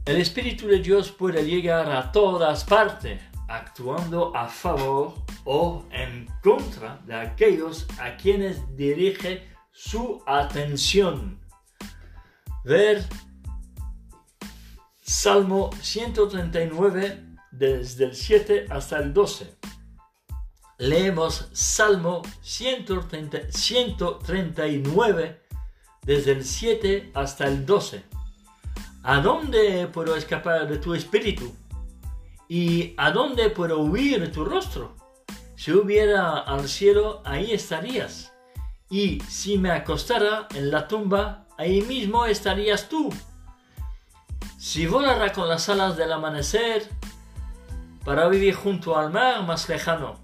El 0.04 0.18
Espíritu 0.18 0.68
de 0.68 0.78
Dios 0.78 1.10
puede 1.10 1.44
llegar 1.44 1.90
a 1.90 2.12
todas 2.12 2.64
partes, 2.64 3.20
actuando 3.48 4.36
a 4.36 4.46
favor 4.48 5.14
o 5.44 5.84
en 5.90 6.28
contra 6.42 7.00
de 7.06 7.14
aquellos 7.14 7.86
a 7.98 8.16
quienes 8.16 8.76
dirige 8.76 9.48
su 9.72 10.22
atención. 10.26 11.40
Ver 12.64 13.04
Salmo 15.02 15.70
139 15.80 17.24
desde 17.50 18.04
el 18.04 18.14
7 18.14 18.66
hasta 18.70 18.98
el 18.98 19.12
12. 19.12 19.56
Leemos 20.78 21.48
Salmo 21.52 22.22
139 22.42 25.40
desde 26.02 26.32
el 26.32 26.44
7 26.44 27.12
hasta 27.14 27.46
el 27.46 27.64
12. 27.64 28.02
¿A 29.02 29.20
dónde 29.20 29.86
puedo 29.88 30.16
escapar 30.16 30.68
de 30.68 30.76
tu 30.78 30.94
espíritu? 30.94 31.54
¿Y 32.48 32.94
a 32.96 33.10
dónde 33.10 33.50
puedo 33.50 33.80
huir 33.80 34.20
de 34.20 34.28
tu 34.28 34.44
rostro? 34.44 34.96
Si 35.56 35.72
hubiera 35.72 36.38
al 36.38 36.68
cielo, 36.68 37.20
ahí 37.24 37.50
estarías 37.52 38.32
y 38.90 39.20
si 39.22 39.58
me 39.58 39.72
acostara 39.72 40.46
en 40.54 40.70
la 40.70 40.86
tumba, 40.86 41.48
ahí 41.58 41.82
mismo 41.82 42.26
estarías 42.26 42.88
tú. 42.88 43.12
Si 44.56 44.86
volara 44.86 45.32
con 45.32 45.48
las 45.48 45.68
alas 45.68 45.96
del 45.96 46.12
amanecer, 46.12 46.88
para 48.04 48.28
vivir 48.28 48.54
junto 48.54 48.96
al 48.96 49.10
mar 49.10 49.44
más 49.44 49.68
lejano, 49.68 50.23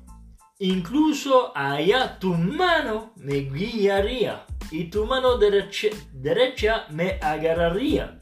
incluso 0.60 1.52
allá 1.56 2.18
tu 2.18 2.34
mano 2.34 3.12
me 3.16 3.40
guiaría 3.40 4.46
y 4.70 4.84
tu 4.84 5.04
mano 5.04 5.36
derecha, 5.36 6.86
me 6.90 7.18
agarraría. 7.20 8.20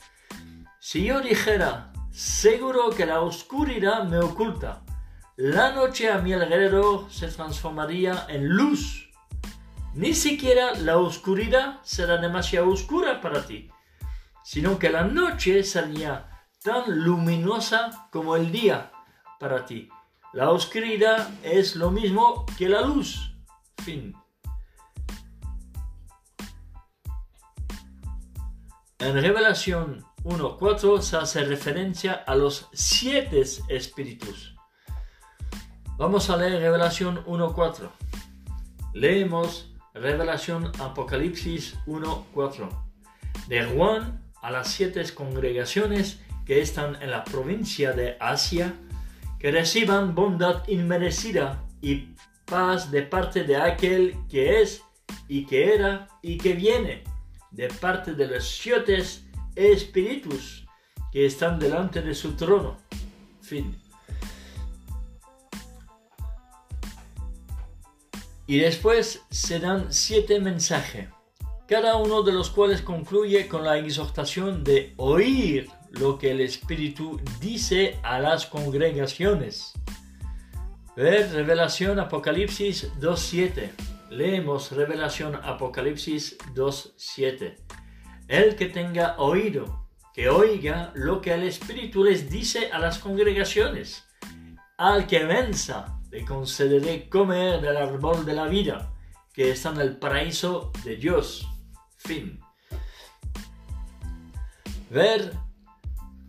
Si 0.81 1.05
yo 1.05 1.20
dijera, 1.20 1.92
seguro 2.11 2.90
que 2.90 3.05
la 3.05 3.20
oscuridad 3.20 4.05
me 4.05 4.18
oculta, 4.18 4.83
la 5.37 5.72
noche 5.72 6.11
a 6.11 6.18
mi 6.18 6.33
alrededor 6.33 7.12
se 7.12 7.29
transformaría 7.29 8.24
en 8.31 8.48
luz 8.48 9.09
ni 9.98 10.14
siquiera 10.14 10.74
la 10.74 10.98
oscuridad 10.98 11.81
será 11.83 12.18
demasiado 12.18 12.70
oscura 12.70 13.20
para 13.20 13.44
ti, 13.44 13.68
sino 14.44 14.79
que 14.79 14.90
la 14.90 15.03
noche 15.03 15.64
sería 15.64 16.29
tan 16.62 17.03
luminosa 17.05 18.09
como 18.12 18.37
el 18.37 18.53
día 18.53 18.92
para 19.40 19.64
ti. 19.64 19.88
La 20.34 20.50
oscuridad 20.50 21.30
es 21.42 21.74
lo 21.74 21.90
mismo 21.90 22.44
que 22.58 22.68
la 22.68 22.82
luz. 22.82 23.34
Fin. 23.82 24.14
En 28.98 29.14
Revelación 29.14 30.04
1.4 30.24 31.00
se 31.00 31.16
hace 31.16 31.44
referencia 31.44 32.12
a 32.12 32.34
los 32.34 32.68
siete 32.72 33.40
espíritus. 33.68 34.54
Vamos 35.96 36.28
a 36.28 36.36
leer 36.36 36.60
Revelación 36.60 37.24
1.4. 37.24 37.90
Leemos 38.92 39.72
Revelación 39.94 40.72
Apocalipsis 40.78 41.78
1.4. 41.86 42.68
De 43.46 43.64
Juan 43.64 44.30
a 44.42 44.50
las 44.50 44.68
siete 44.68 45.02
congregaciones 45.14 46.20
que 46.44 46.60
están 46.60 47.00
en 47.02 47.10
la 47.10 47.24
provincia 47.24 47.92
de 47.92 48.16
Asia, 48.20 48.74
que 49.38 49.51
reciban 49.51 50.14
bondad 50.14 50.66
inmerecida 50.68 51.64
y 51.81 52.09
paz 52.44 52.90
de 52.90 53.03
parte 53.03 53.44
de 53.44 53.57
aquel 53.57 54.16
que 54.29 54.61
es 54.62 54.83
y 55.29 55.46
que 55.46 55.74
era 55.74 56.09
y 56.22 56.38
que 56.38 56.55
viene, 56.55 57.05
de 57.51 57.68
parte 57.68 58.14
de 58.14 58.27
los 58.27 58.48
siete 58.48 59.03
espíritus 59.55 60.66
que 61.12 61.27
están 61.27 61.59
delante 61.59 62.03
de 62.03 62.14
su 62.14 62.33
trono. 62.33 62.77
Fin. 63.40 63.81
Y 68.46 68.59
después 68.59 69.22
se 69.31 69.61
dan 69.61 69.92
siete 69.92 70.40
mensajes, 70.40 71.09
cada 71.66 71.96
uno 71.96 72.22
de 72.22 72.33
los 72.33 72.51
cuales 72.51 72.81
concluye 72.81 73.46
con 73.46 73.62
la 73.62 73.77
exhortación 73.77 74.64
de 74.64 74.94
oír 74.96 75.70
lo 75.90 76.18
que 76.18 76.31
el 76.31 76.40
Espíritu 76.40 77.20
dice 77.40 77.98
a 78.03 78.18
las 78.18 78.46
congregaciones. 78.46 79.72
Ver 80.96 81.33
Revelación 81.33 82.01
Apocalipsis 82.01 82.92
2.7. 83.01 83.70
Leemos 84.11 84.72
Revelación 84.72 85.37
Apocalipsis 85.37 86.38
2.7. 86.55 87.57
El 88.27 88.57
que 88.57 88.66
tenga 88.66 89.16
oído, 89.18 89.87
que 90.14 90.29
oiga 90.29 90.92
lo 90.94 91.20
que 91.20 91.35
el 91.35 91.44
Espíritu 91.44 92.05
les 92.05 92.29
dice 92.29 92.70
a 92.72 92.79
las 92.79 92.98
congregaciones. 92.98 94.05
Al 94.77 95.07
que 95.07 95.24
venza, 95.24 96.01
le 96.11 96.24
concederé 96.24 97.09
comer 97.09 97.61
del 97.61 97.77
árbol 97.77 98.24
de 98.24 98.33
la 98.33 98.46
vida, 98.46 98.92
que 99.33 99.51
está 99.51 99.70
en 99.70 99.81
el 99.81 99.96
paraíso 99.96 100.72
de 100.85 100.96
Dios. 100.96 101.46
Fin. 101.96 102.40
Ver 104.90 105.33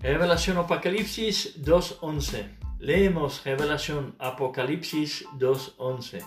Revelación 0.02 0.58
Apocalipsis 0.58 1.62
2.11. 1.62 2.58
Leemos 2.80 3.44
Revelación 3.44 4.16
Apocalipsis 4.18 5.26
2.11. 5.38 6.26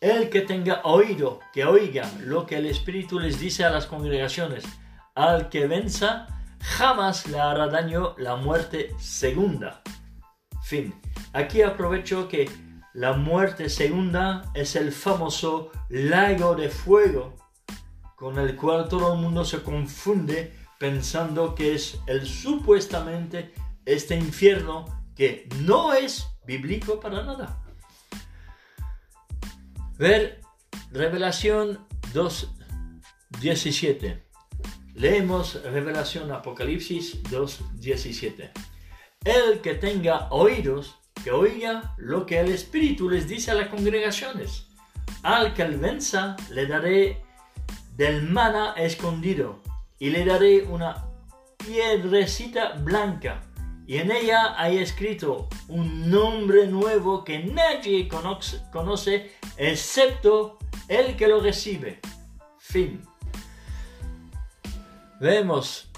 El 0.00 0.28
que 0.28 0.40
tenga 0.40 0.80
oído, 0.82 1.38
que 1.52 1.64
oiga 1.64 2.10
lo 2.24 2.46
que 2.46 2.56
el 2.56 2.66
Espíritu 2.66 3.20
les 3.20 3.38
dice 3.38 3.64
a 3.64 3.70
las 3.70 3.86
congregaciones. 3.86 4.64
Al 5.14 5.50
que 5.50 5.68
venza, 5.68 6.26
jamás 6.60 7.28
le 7.28 7.38
hará 7.38 7.68
daño 7.68 8.16
la 8.18 8.34
muerte 8.34 8.92
segunda. 8.98 9.82
Fin. 10.64 10.92
Aquí 11.32 11.62
aprovecho 11.62 12.26
que 12.26 12.50
la 12.92 13.12
muerte 13.12 13.68
segunda 13.68 14.50
es 14.52 14.74
el 14.74 14.90
famoso 14.90 15.70
lago 15.90 16.56
de 16.56 16.68
fuego 16.68 17.36
con 18.16 18.38
el 18.38 18.56
cual 18.56 18.88
todo 18.88 19.14
el 19.14 19.20
mundo 19.20 19.44
se 19.44 19.62
confunde 19.62 20.61
pensando 20.82 21.54
que 21.54 21.76
es 21.76 22.00
el 22.08 22.26
supuestamente 22.26 23.54
este 23.84 24.16
infierno 24.16 24.84
que 25.14 25.48
no 25.60 25.92
es 25.92 26.26
bíblico 26.44 26.98
para 26.98 27.22
nada. 27.22 27.62
Ver 29.96 30.40
Revelación 30.90 31.86
2.17. 32.12 34.24
Leemos 34.94 35.62
Revelación 35.62 36.32
Apocalipsis 36.32 37.22
2.17. 37.30 38.50
El 39.24 39.60
que 39.60 39.74
tenga 39.74 40.26
oídos, 40.32 40.96
que 41.22 41.30
oiga 41.30 41.94
lo 41.96 42.26
que 42.26 42.40
el 42.40 42.48
Espíritu 42.48 43.08
les 43.08 43.28
dice 43.28 43.52
a 43.52 43.54
las 43.54 43.68
congregaciones. 43.68 44.66
Al 45.22 45.54
que 45.54 45.64
venza 45.64 46.36
le 46.50 46.66
daré 46.66 47.22
del 47.96 48.28
mana 48.28 48.74
escondido 48.76 49.61
y 50.02 50.10
le 50.10 50.24
daré 50.24 50.64
una 50.64 51.06
piedrecita 51.56 52.72
blanca 52.72 53.40
y 53.86 53.98
en 53.98 54.10
ella 54.10 54.60
hay 54.60 54.78
escrito 54.78 55.48
un 55.68 56.10
nombre 56.10 56.66
nuevo 56.66 57.22
que 57.22 57.44
nadie 57.44 58.08
conoce, 58.08 59.30
excepto 59.56 60.58
el 60.88 61.14
que 61.14 61.28
lo 61.28 61.38
recibe. 61.38 62.00
Fin. 62.58 63.00
Vemos 65.20 65.88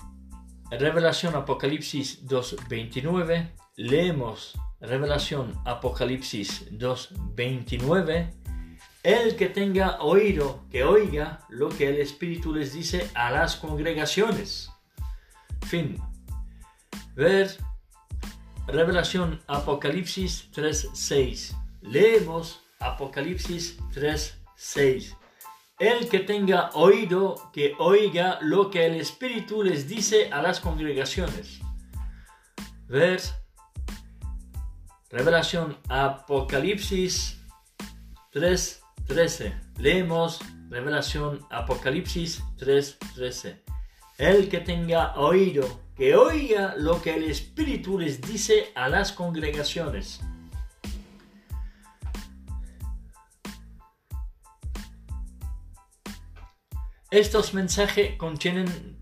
Revelación 0.70 1.34
Apocalipsis 1.34 2.26
2.29, 2.26 3.52
leemos 3.76 4.52
Revelación 4.82 5.54
Apocalipsis 5.64 6.70
2.29, 6.72 8.34
el 9.04 9.36
que 9.36 9.50
tenga 9.50 9.98
oído, 10.00 10.64
que 10.70 10.82
oiga 10.82 11.40
lo 11.50 11.68
que 11.68 11.90
el 11.90 11.96
Espíritu 11.98 12.54
les 12.54 12.72
dice 12.72 13.10
a 13.14 13.30
las 13.30 13.56
congregaciones. 13.56 14.70
Fin. 15.66 15.98
Ver 17.14 17.56
Revelación 18.66 19.42
Apocalipsis 19.46 20.50
3.6. 20.52 21.54
Leemos 21.82 22.62
Apocalipsis 22.80 23.78
3.6. 23.94 25.16
El 25.78 26.08
que 26.08 26.20
tenga 26.20 26.70
oído, 26.72 27.50
que 27.52 27.74
oiga 27.78 28.38
lo 28.40 28.70
que 28.70 28.86
el 28.86 28.94
Espíritu 28.94 29.62
les 29.62 29.86
dice 29.86 30.30
a 30.32 30.40
las 30.40 30.60
congregaciones. 30.60 31.60
Ver 32.88 33.20
Revelación 35.10 35.76
Apocalipsis 35.90 37.38
3.13. 39.08 39.52
Leemos 39.78 40.40
Revelación 40.70 41.40
Apocalipsis 41.50 42.42
3.13. 42.58 43.60
El 44.18 44.48
que 44.48 44.60
tenga 44.60 45.14
oído, 45.16 45.80
que 45.96 46.14
oiga 46.16 46.74
lo 46.76 47.02
que 47.02 47.14
el 47.14 47.24
Espíritu 47.24 47.98
les 47.98 48.20
dice 48.20 48.72
a 48.74 48.88
las 48.88 49.12
congregaciones. 49.12 50.20
Estos 57.10 57.54
mensajes 57.54 58.16
contienen, 58.16 59.00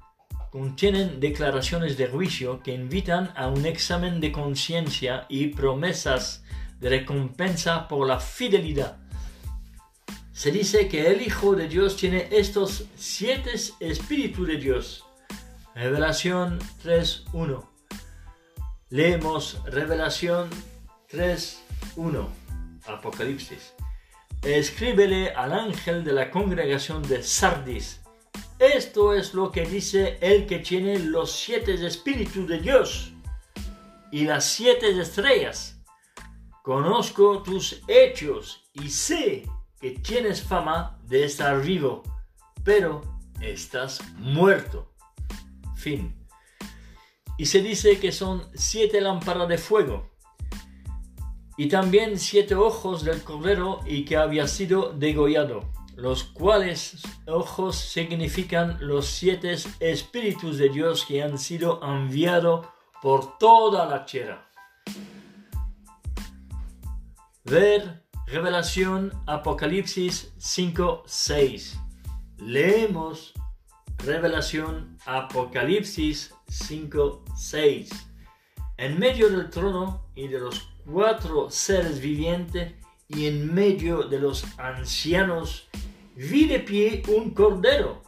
contienen 0.51 1.19
declaraciones 1.19 1.97
de 1.97 2.09
juicio 2.09 2.63
que 2.63 2.75
invitan 2.75 3.33
a 3.37 3.49
un 3.49 3.65
examen 3.65 4.21
de 4.21 4.33
conciencia 4.33 5.25
y 5.31 5.49
promesas 5.49 6.45
de 6.79 6.91
recompensa 6.91 7.89
por 7.89 8.07
la 8.07 8.21
fidelidad. 8.21 9.02
Se 10.33 10.51
dice 10.51 10.89
que 10.89 11.07
el 11.09 11.23
Hijo 11.23 11.55
de 11.55 11.69
Dios 11.69 11.97
tiene 11.97 12.29
estos 12.31 12.85
siete 12.97 13.53
espíritus 13.81 14.47
de 14.49 14.57
Dios 14.57 15.05
Revelación 15.75 16.59
3.1. 16.85 17.65
Leemos 18.91 19.59
Revelación 19.65 20.51
3.1. 21.11 22.29
Apocalipsis. 22.87 23.73
Escríbele 24.43 25.31
al 25.31 25.53
ángel 25.53 26.05
de 26.05 26.13
la 26.13 26.31
congregación 26.31 27.03
de 27.03 27.23
Sardis. 27.23 28.03
Esto 28.59 29.15
es 29.15 29.33
lo 29.33 29.51
que 29.51 29.65
dice 29.65 30.19
el 30.21 30.47
que 30.47 30.59
tiene 30.59 30.99
los 30.99 31.33
siete 31.33 31.75
espíritus 31.87 32.47
de 32.47 32.59
Dios 32.59 33.15
y 34.11 34.25
las 34.25 34.45
siete 34.45 34.91
estrellas. 35.01 35.81
Conozco 36.63 37.43
tus 37.43 37.81
hechos 37.89 38.63
y 38.75 38.91
sé 38.91 39.47
que 39.83 39.91
tienes 39.91 40.41
fama 40.41 40.97
de 41.09 41.25
estar 41.25 41.61
vivo, 41.61 42.05
pero 42.63 43.03
estás 43.41 44.01
muerto 44.17 44.93
fin. 45.83 46.15
Y 47.37 47.47
se 47.47 47.61
dice 47.61 47.99
que 47.99 48.13
son 48.13 48.45
siete 48.55 49.01
lámparas 49.01 49.49
de 49.49 49.59
fuego 49.59 50.09
y 51.57 51.69
también 51.69 52.19
siete 52.19 52.55
ojos 52.55 53.03
del 53.03 53.25
cordero 53.25 53.81
y 53.85 54.05
que 54.05 54.17
había 54.17 54.47
sido 54.47 54.93
degollado, 54.93 55.69
los 55.97 56.23
cuales 56.23 57.03
ojos 57.27 57.75
significan 57.77 58.79
los 58.81 59.07
siete 59.07 59.57
espíritus 59.81 60.59
de 60.59 60.69
Dios 60.69 61.05
que 61.05 61.25
han 61.25 61.39
sido 61.39 61.81
enviados 61.83 62.69
por 63.03 63.37
toda 63.39 63.87
la 63.87 64.07
tierra. 64.07 64.49
Ver 67.43 68.02
Revelación 68.27 69.13
Apocalipsis 69.27 70.33
5, 70.39 71.03
6. 71.05 71.79
Leemos 72.39 73.35
Revelación 73.99 74.97
Apocalipsis 75.05 76.33
5, 76.49 77.25
6. 77.37 77.91
En 78.79 78.99
medio 78.99 79.29
del 79.29 79.51
trono 79.51 80.07
y 80.15 80.29
de 80.29 80.39
los 80.39 80.69
cuatro 80.87 81.51
seres 81.51 82.01
vivientes 82.01 82.73
y 83.09 83.27
en 83.27 83.53
medio 83.53 84.05
de 84.05 84.19
los 84.19 84.45
ancianos, 84.57 85.69
vi 86.15 86.47
de 86.47 86.61
pie 86.61 87.03
un 87.09 87.35
cordero 87.35 88.03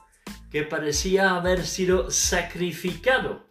que 0.50 0.62
parecía 0.62 1.34
haber 1.34 1.66
sido 1.66 2.10
sacrificado. 2.10 3.44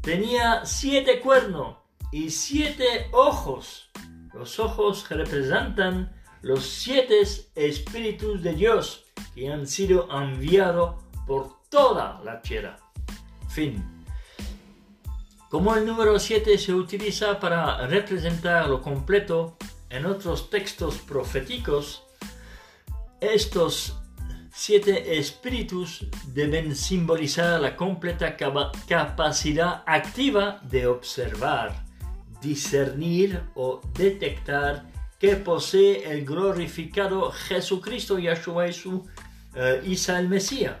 tenía 0.00 0.64
siete 0.64 1.20
cuernos 1.20 1.76
y 2.10 2.30
siete 2.30 3.08
ojos. 3.12 3.90
Los 4.32 4.58
ojos 4.58 5.08
representan 5.08 6.12
los 6.42 6.64
siete 6.64 7.20
espíritus 7.54 8.42
de 8.42 8.54
Dios 8.54 9.04
que 9.34 9.52
han 9.52 9.66
sido 9.66 10.08
enviados 10.10 10.96
por 11.26 11.60
toda 11.68 12.20
la 12.24 12.40
tierra. 12.40 12.78
Fin. 13.48 13.84
Como 15.50 15.74
el 15.74 15.84
número 15.84 16.18
7 16.18 16.56
se 16.58 16.72
utiliza 16.72 17.40
para 17.40 17.86
representar 17.88 18.68
lo 18.68 18.80
completo 18.80 19.56
en 19.88 20.06
otros 20.06 20.48
textos 20.48 20.98
proféticos, 20.98 22.04
estos 23.20 23.96
siete 24.52 25.18
espíritus 25.18 26.06
deben 26.28 26.76
simbolizar 26.76 27.60
la 27.60 27.76
completa 27.76 28.36
capacidad 28.36 29.82
activa 29.86 30.60
de 30.62 30.86
observar, 30.86 31.84
discernir 32.40 33.42
o 33.54 33.80
detectar 33.94 34.86
que 35.18 35.36
posee 35.36 36.10
el 36.10 36.24
glorificado 36.24 37.30
Jesucristo 37.30 38.18
Yahshua 38.18 38.66
Jesús, 38.66 39.02
uh, 39.54 39.86
Isa 39.86 40.18
el 40.18 40.28
Mesías, 40.28 40.76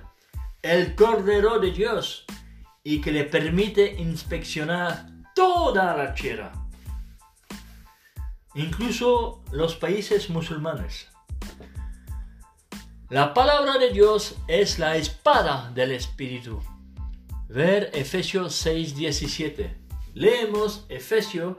el 0.62 0.94
Cordero 0.94 1.58
de 1.58 1.70
Dios, 1.72 2.24
y 2.82 3.00
que 3.00 3.12
le 3.12 3.24
permite 3.24 4.00
inspeccionar 4.00 5.06
toda 5.34 5.94
la 5.96 6.14
tierra, 6.14 6.52
incluso 8.54 9.44
los 9.52 9.76
países 9.76 10.30
musulmanes. 10.30 11.08
La 13.10 13.34
palabra 13.34 13.76
de 13.76 13.90
Dios 13.90 14.36
es 14.46 14.78
la 14.78 14.96
espada 14.96 15.70
del 15.74 15.90
Espíritu. 15.90 16.62
Ver 17.48 17.90
Efesios 17.92 18.54
6:17. 18.64 19.79
Leemos 20.14 20.86
Efesios 20.88 21.56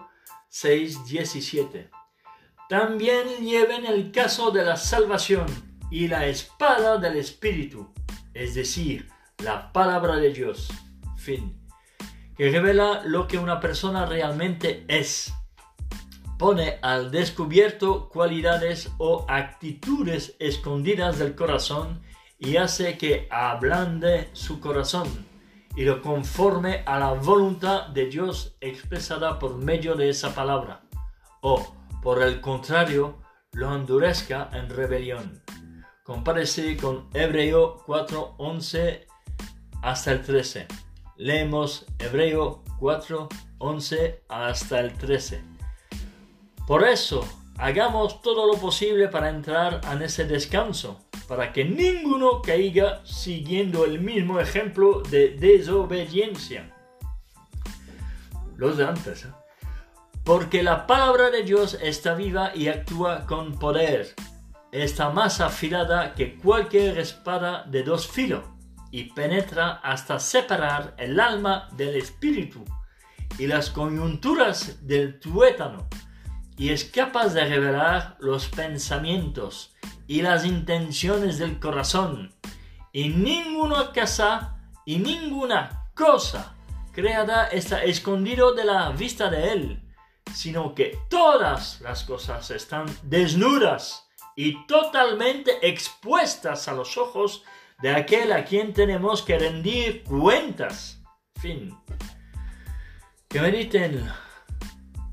6:17. 0.49 1.89
También 2.67 3.27
lleven 3.39 3.85
el 3.85 4.11
caso 4.11 4.51
de 4.51 4.63
la 4.63 4.77
salvación 4.77 5.45
y 5.89 6.07
la 6.07 6.25
espada 6.27 6.97
del 6.97 7.17
Espíritu, 7.17 7.93
es 8.33 8.55
decir, 8.55 9.09
la 9.39 9.71
palabra 9.71 10.17
de 10.17 10.31
Dios. 10.31 10.69
Fin. 11.17 11.57
Que 12.35 12.49
revela 12.49 13.03
lo 13.05 13.27
que 13.27 13.37
una 13.37 13.59
persona 13.59 14.05
realmente 14.05 14.85
es 14.87 15.33
pone 16.37 16.79
al 16.81 17.11
descubierto 17.11 18.09
cualidades 18.09 18.91
o 18.97 19.25
actitudes 19.29 20.35
escondidas 20.39 21.19
del 21.19 21.35
corazón 21.35 22.01
y 22.39 22.57
hace 22.57 22.97
que 22.97 23.27
ablande 23.29 24.29
su 24.33 24.59
corazón 24.59 25.30
y 25.75 25.83
lo 25.83 26.01
conforme 26.01 26.83
a 26.85 26.99
la 26.99 27.13
voluntad 27.13 27.87
de 27.87 28.05
Dios 28.07 28.55
expresada 28.61 29.39
por 29.39 29.55
medio 29.55 29.95
de 29.95 30.09
esa 30.09 30.33
palabra, 30.35 30.81
o 31.41 31.75
por 32.01 32.21
el 32.21 32.41
contrario, 32.41 33.19
lo 33.53 33.75
endurezca 33.75 34.49
en 34.53 34.69
rebelión. 34.69 35.41
Compárese 36.03 36.77
con 36.77 37.09
Hebreo 37.13 37.77
4, 37.85 38.35
11 38.37 39.07
hasta 39.81 40.11
el 40.11 40.21
13. 40.21 40.67
Leemos 41.17 41.85
Hebreo 41.99 42.63
4, 42.79 43.29
11 43.59 44.23
hasta 44.27 44.79
el 44.79 44.93
13. 44.97 45.43
Por 46.65 46.87
eso, 46.87 47.23
hagamos 47.57 48.21
todo 48.21 48.47
lo 48.47 48.59
posible 48.59 49.07
para 49.07 49.29
entrar 49.29 49.81
en 49.91 50.01
ese 50.01 50.25
descanso, 50.25 50.99
para 51.31 51.53
que 51.53 51.63
ninguno 51.63 52.41
caiga 52.41 52.99
siguiendo 53.05 53.85
el 53.85 54.01
mismo 54.01 54.41
ejemplo 54.41 55.01
de 55.09 55.29
desobediencia. 55.29 56.75
Los 58.57 58.75
de 58.75 58.85
antes. 58.85 59.23
¿eh? 59.23 59.29
Porque 60.25 60.61
la 60.61 60.85
palabra 60.85 61.29
de 61.29 61.43
Dios 61.43 61.77
está 61.81 62.15
viva 62.15 62.51
y 62.53 62.67
actúa 62.67 63.25
con 63.27 63.57
poder. 63.57 64.13
Está 64.73 65.09
más 65.11 65.39
afilada 65.39 66.15
que 66.15 66.35
cualquier 66.35 66.99
espada 66.99 67.63
de 67.63 67.83
dos 67.83 68.09
filos 68.09 68.43
y 68.91 69.05
penetra 69.13 69.79
hasta 69.83 70.19
separar 70.19 70.95
el 70.97 71.17
alma 71.17 71.69
del 71.77 71.95
espíritu 71.95 72.65
y 73.39 73.47
las 73.47 73.69
coyunturas 73.69 74.85
del 74.85 75.17
tuétano 75.17 75.87
y 76.57 76.71
es 76.71 76.83
capaz 76.83 77.33
de 77.33 77.45
revelar 77.45 78.17
los 78.19 78.49
pensamientos 78.49 79.73
y 80.07 80.21
las 80.21 80.45
intenciones 80.45 81.37
del 81.37 81.59
corazón. 81.59 82.33
Y 82.93 83.09
ninguna 83.09 83.91
casa 83.91 84.57
y 84.85 84.97
ninguna 84.97 85.89
cosa 85.93 86.55
creada 86.91 87.47
está 87.47 87.83
escondido 87.83 88.53
de 88.53 88.65
la 88.65 88.89
vista 88.89 89.29
de 89.29 89.51
Él, 89.51 89.83
sino 90.33 90.75
que 90.75 90.97
todas 91.09 91.81
las 91.81 92.03
cosas 92.03 92.51
están 92.51 92.85
desnudas 93.03 94.09
y 94.35 94.65
totalmente 94.65 95.67
expuestas 95.67 96.67
a 96.67 96.73
los 96.73 96.97
ojos 96.97 97.43
de 97.81 97.91
aquel 97.91 98.31
a 98.31 98.45
quien 98.45 98.73
tenemos 98.73 99.21
que 99.21 99.37
rendir 99.37 100.03
cuentas. 100.03 101.01
Fin. 101.39 101.77
Que 103.27 103.41
mediten 103.41 104.09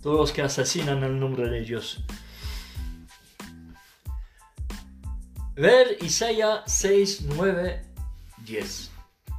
todos 0.03 0.19
los 0.19 0.33
que 0.33 0.43
asesinan 0.43 1.03
el 1.03 1.19
nombre 1.19 1.49
de 1.49 1.61
Dios. 1.61 2.05
Ver 5.59 5.99
Isaías 6.03 6.63
6, 6.67 7.23
9, 7.35 7.83
10. 8.45 8.91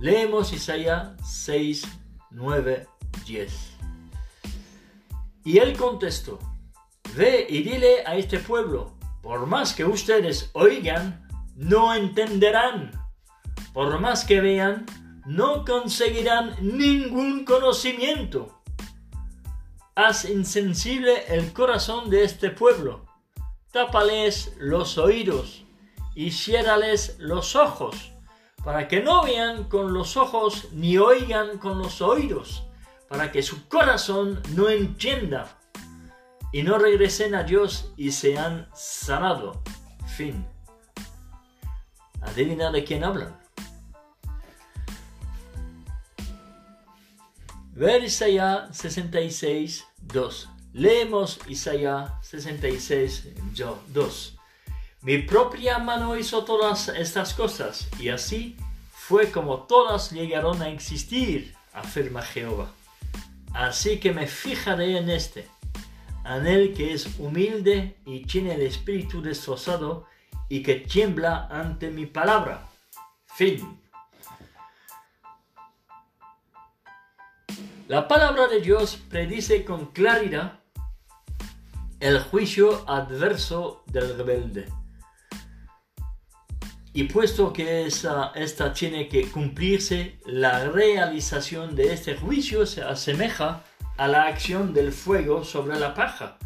Leemos 0.02 0.52
Isaías 0.52 1.12
6, 1.24 1.88
9, 2.32 2.88
10. 3.26 3.54
Y 5.46 5.60
él 5.60 5.78
contestó, 5.78 6.38
ve 7.16 7.48
y 7.50 7.64
dile 7.64 8.04
a 8.06 8.18
este 8.18 8.38
pueblo, 8.38 8.98
por 9.22 9.46
más 9.46 9.74
que 9.74 9.86
ustedes 9.86 10.50
oigan, 10.52 11.26
no 11.56 11.96
entenderán. 11.96 12.92
Por 13.72 13.98
más 14.02 14.26
que 14.26 14.42
vean, 14.42 14.86
no 15.26 15.64
conseguirán 15.64 16.58
ningún 16.60 17.46
conocimiento 17.46 18.60
haz 19.96 20.26
insensible 20.26 21.24
el 21.30 21.54
corazón 21.54 22.10
de 22.10 22.26
este 22.26 22.50
pueblo, 22.50 23.06
tápales 23.72 24.54
los 24.58 24.98
oídos 24.98 25.66
y 26.20 26.32
ciérrales 26.32 27.16
los 27.18 27.56
ojos, 27.56 28.12
para 28.66 28.90
que 28.90 29.02
no 29.02 29.24
vean 29.24 29.64
con 29.70 29.94
los 29.94 30.18
ojos 30.18 30.68
ni 30.74 30.98
oigan 30.98 31.60
con 31.60 31.78
los 31.78 32.02
oídos, 32.02 32.66
para 33.08 33.32
que 33.32 33.42
su 33.42 33.70
corazón 33.70 34.44
no 34.54 34.68
entienda 34.68 35.58
y 36.52 36.64
no 36.64 36.78
regresen 36.78 37.36
a 37.36 37.44
Dios 37.44 37.94
y 37.96 38.12
sean 38.12 38.68
sanados. 38.74 39.60
Fin. 40.18 40.46
Adivina 42.20 42.70
de 42.70 42.84
quién 42.84 43.06
hablan. 43.06 43.40
Ver 47.72 48.04
Isaías 48.04 48.76
66, 48.76 49.88
2. 50.02 50.50
Leemos 50.74 51.40
Isaías 51.48 52.12
66, 52.24 53.30
2. 53.94 54.39
Mi 55.02 55.18
propia 55.20 55.80
mano 55.80 56.18
hizo 56.18 56.44
todas 56.44 56.90
estas 56.90 57.34
cosas, 57.34 57.88
y 58.00 58.10
así 58.10 58.58
fue 58.92 59.32
como 59.32 59.64
todas 59.64 60.12
llegaron 60.12 60.62
a 60.62 60.68
existir, 60.70 61.56
afirma 61.72 62.22
Jehová. 62.22 62.70
Así 63.54 64.00
que 64.00 64.12
me 64.12 64.28
fijaré 64.28 64.98
en 64.98 65.10
este, 65.10 65.48
en 66.26 66.46
el 66.46 66.74
que 66.74 66.94
es 66.94 67.18
humilde 67.18 67.98
y 68.06 68.26
tiene 68.26 68.56
el 68.56 68.62
espíritu 68.62 69.22
destrozado 69.22 70.06
y 70.50 70.64
que 70.64 70.76
tiembla 70.76 71.48
ante 71.50 71.90
mi 71.92 72.06
palabra. 72.06 72.68
Fin. 73.28 73.80
La 77.88 78.06
palabra 78.08 78.50
de 78.50 78.60
Dios 78.60 79.00
predice 79.10 79.64
con 79.64 79.88
claridad 79.88 80.60
el 82.02 82.20
juicio 82.20 82.84
adverso 82.88 83.84
del 83.88 84.18
rebelde. 84.18 84.79
Y 87.00 87.06
puesto 87.06 87.54
que 87.54 87.88
esta 87.88 88.74
tiene 88.74 89.08
que 89.08 89.32
cumplirse, 89.32 90.20
la 90.26 90.66
realización 90.66 91.74
de 91.74 91.94
este 91.94 92.18
juicio 92.18 92.66
se 92.66 92.82
asemeja 92.82 93.64
a 93.96 94.10
la 94.10 94.26
acción 94.26 94.74
del 94.74 94.92
fuego 94.92 95.46
sobre 95.46 95.80
la 95.80 95.94
paja 95.94 96.38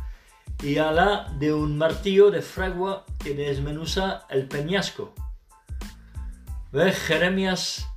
y 0.61 0.77
a 0.77 0.91
la 0.91 1.27
de 1.39 1.51
un 1.55 1.75
martillo 1.75 2.29
de 2.29 2.43
fragua 2.43 3.03
que 3.17 3.33
desmenuza 3.33 4.27
el 4.29 4.47
peñasco. 4.47 5.15
Ve 6.71 6.91
Jeremías 6.91 7.87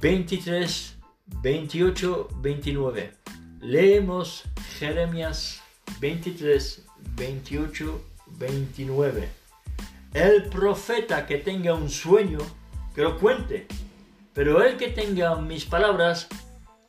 23, 0.00 0.96
28-29. 1.42 3.12
Leemos 3.60 4.42
Jeremías 4.80 5.62
23, 6.00 6.84
28, 7.14 8.04
29. 8.26 9.35
El 10.16 10.44
profeta 10.44 11.26
que 11.26 11.36
tenga 11.36 11.74
un 11.74 11.90
sueño, 11.90 12.38
que 12.94 13.02
lo 13.02 13.18
cuente, 13.18 13.66
pero 14.32 14.62
el 14.62 14.78
que 14.78 14.88
tenga 14.88 15.36
mis 15.36 15.66
palabras, 15.66 16.26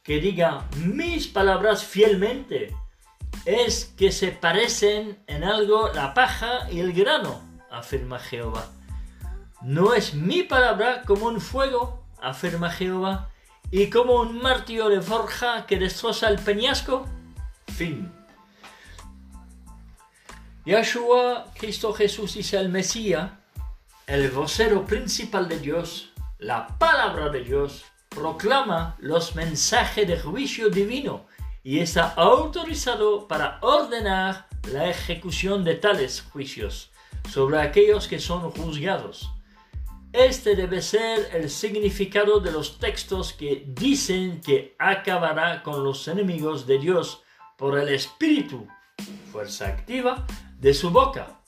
que 0.01 0.21
diga 0.21 0.63
mis 0.86 1.28
palabras 1.28 1.84
fielmente 1.84 2.73
es 3.43 3.93
que 3.97 4.13
se 4.13 4.32
parecen 4.32 5.21
en 5.28 5.43
algo 5.43 5.91
la 5.93 6.13
paja 6.13 6.71
y 6.71 6.80
el 6.80 6.93
grano, 6.93 7.41
afirma 7.69 8.17
Jehová. 8.17 8.71
No 9.61 9.93
es 9.93 10.13
mi 10.13 10.43
palabra 10.43 11.01
como 11.05 11.25
un 11.25 11.41
fuego, 11.41 12.05
afirma 12.21 12.69
Jehová, 12.69 13.30
y 13.71 13.89
como 13.89 14.21
un 14.21 14.41
martillo 14.41 14.88
de 14.88 15.01
forja 15.01 15.65
que 15.65 15.78
destroza 15.78 16.30
el 16.30 16.39
peñasco. 16.39 17.05
Fin. 17.75 18.09
Yahshua, 20.68 21.45
Cristo 21.57 21.93
Jesús 21.93 22.36
es 22.36 22.51
el 22.51 22.68
Mesías, 22.68 23.32
el 24.05 24.30
vocero 24.32 24.86
principal 24.86 25.47
de 25.47 25.59
Dios, 25.59 26.11
la 26.39 26.68
palabra 26.78 27.30
de 27.30 27.41
Dios, 27.41 27.86
proclama 28.09 28.97
los 28.99 29.34
mensajes 29.34 30.05
de 30.05 30.20
juicio 30.20 30.68
divino 30.68 31.26
y 31.63 31.80
está 31.80 32.13
autorizado 32.15 33.30
para 33.30 33.59
ordenar 33.61 34.49
la 34.70 34.89
ejecución 34.89 35.63
de 35.63 35.76
tales 35.76 36.22
juicios 36.34 36.91
sobre 37.32 37.61
aquellos 37.61 38.09
que 38.09 38.20
son 38.20 38.51
juzgados. 38.51 39.32
Este 40.11 40.53
debe 40.53 40.82
ser 40.82 41.30
el 41.32 41.49
significado 41.49 42.41
de 42.41 42.51
los 42.51 42.78
textos 42.78 43.32
que 43.32 43.63
dicen 43.68 44.41
que 44.41 44.76
acabará 44.80 45.63
con 45.63 45.86
los 45.86 46.05
enemigos 46.09 46.68
de 46.68 46.78
Dios 46.78 47.24
por 47.55 47.80
el 47.80 47.88
Espíritu, 47.88 48.68
fuerza 49.32 49.68
activa, 49.68 50.26
de 50.60 50.74
su 50.74 50.91
boca. 50.91 51.41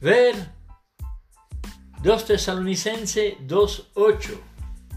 Ver 0.00 0.34
2 2.02 2.24
Tesalonicense 2.24 3.36
2.8. 3.46 4.40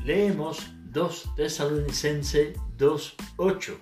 Leemos 0.05 0.65
2 0.85 1.35
Tesalonicense 1.35 2.53
2.8. 2.77 3.77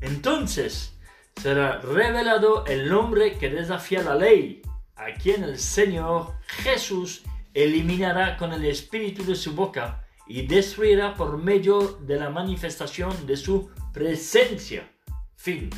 Entonces 0.00 0.94
será 1.36 1.78
revelado 1.78 2.66
el 2.66 2.92
hombre 2.92 3.38
que 3.38 3.48
desafía 3.48 4.02
la 4.02 4.14
ley, 4.14 4.62
a 4.96 5.14
quien 5.14 5.44
el 5.44 5.58
Señor 5.58 6.34
Jesús 6.46 7.22
eliminará 7.54 8.36
con 8.36 8.52
el 8.52 8.64
espíritu 8.66 9.24
de 9.24 9.34
su 9.34 9.54
boca 9.54 10.06
y 10.26 10.46
destruirá 10.46 11.14
por 11.14 11.38
medio 11.38 11.98
de 12.02 12.18
la 12.18 12.30
manifestación 12.30 13.26
de 13.26 13.36
su 13.36 13.70
presencia. 13.92 14.90
Fin. 15.34 15.70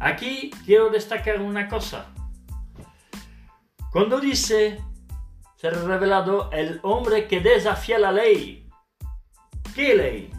Aquí 0.00 0.50
quiero 0.64 0.90
destacar 0.90 1.40
una 1.40 1.68
cosa. 1.68 2.06
Cuando 3.92 4.18
dice 4.18 4.82
ser 5.56 5.76
revelado 5.84 6.50
el 6.52 6.80
hombre 6.82 7.28
que 7.28 7.40
desafía 7.40 7.98
la 7.98 8.10
ley, 8.10 8.60
¿Qué 9.74 9.94
ley? 9.94 10.30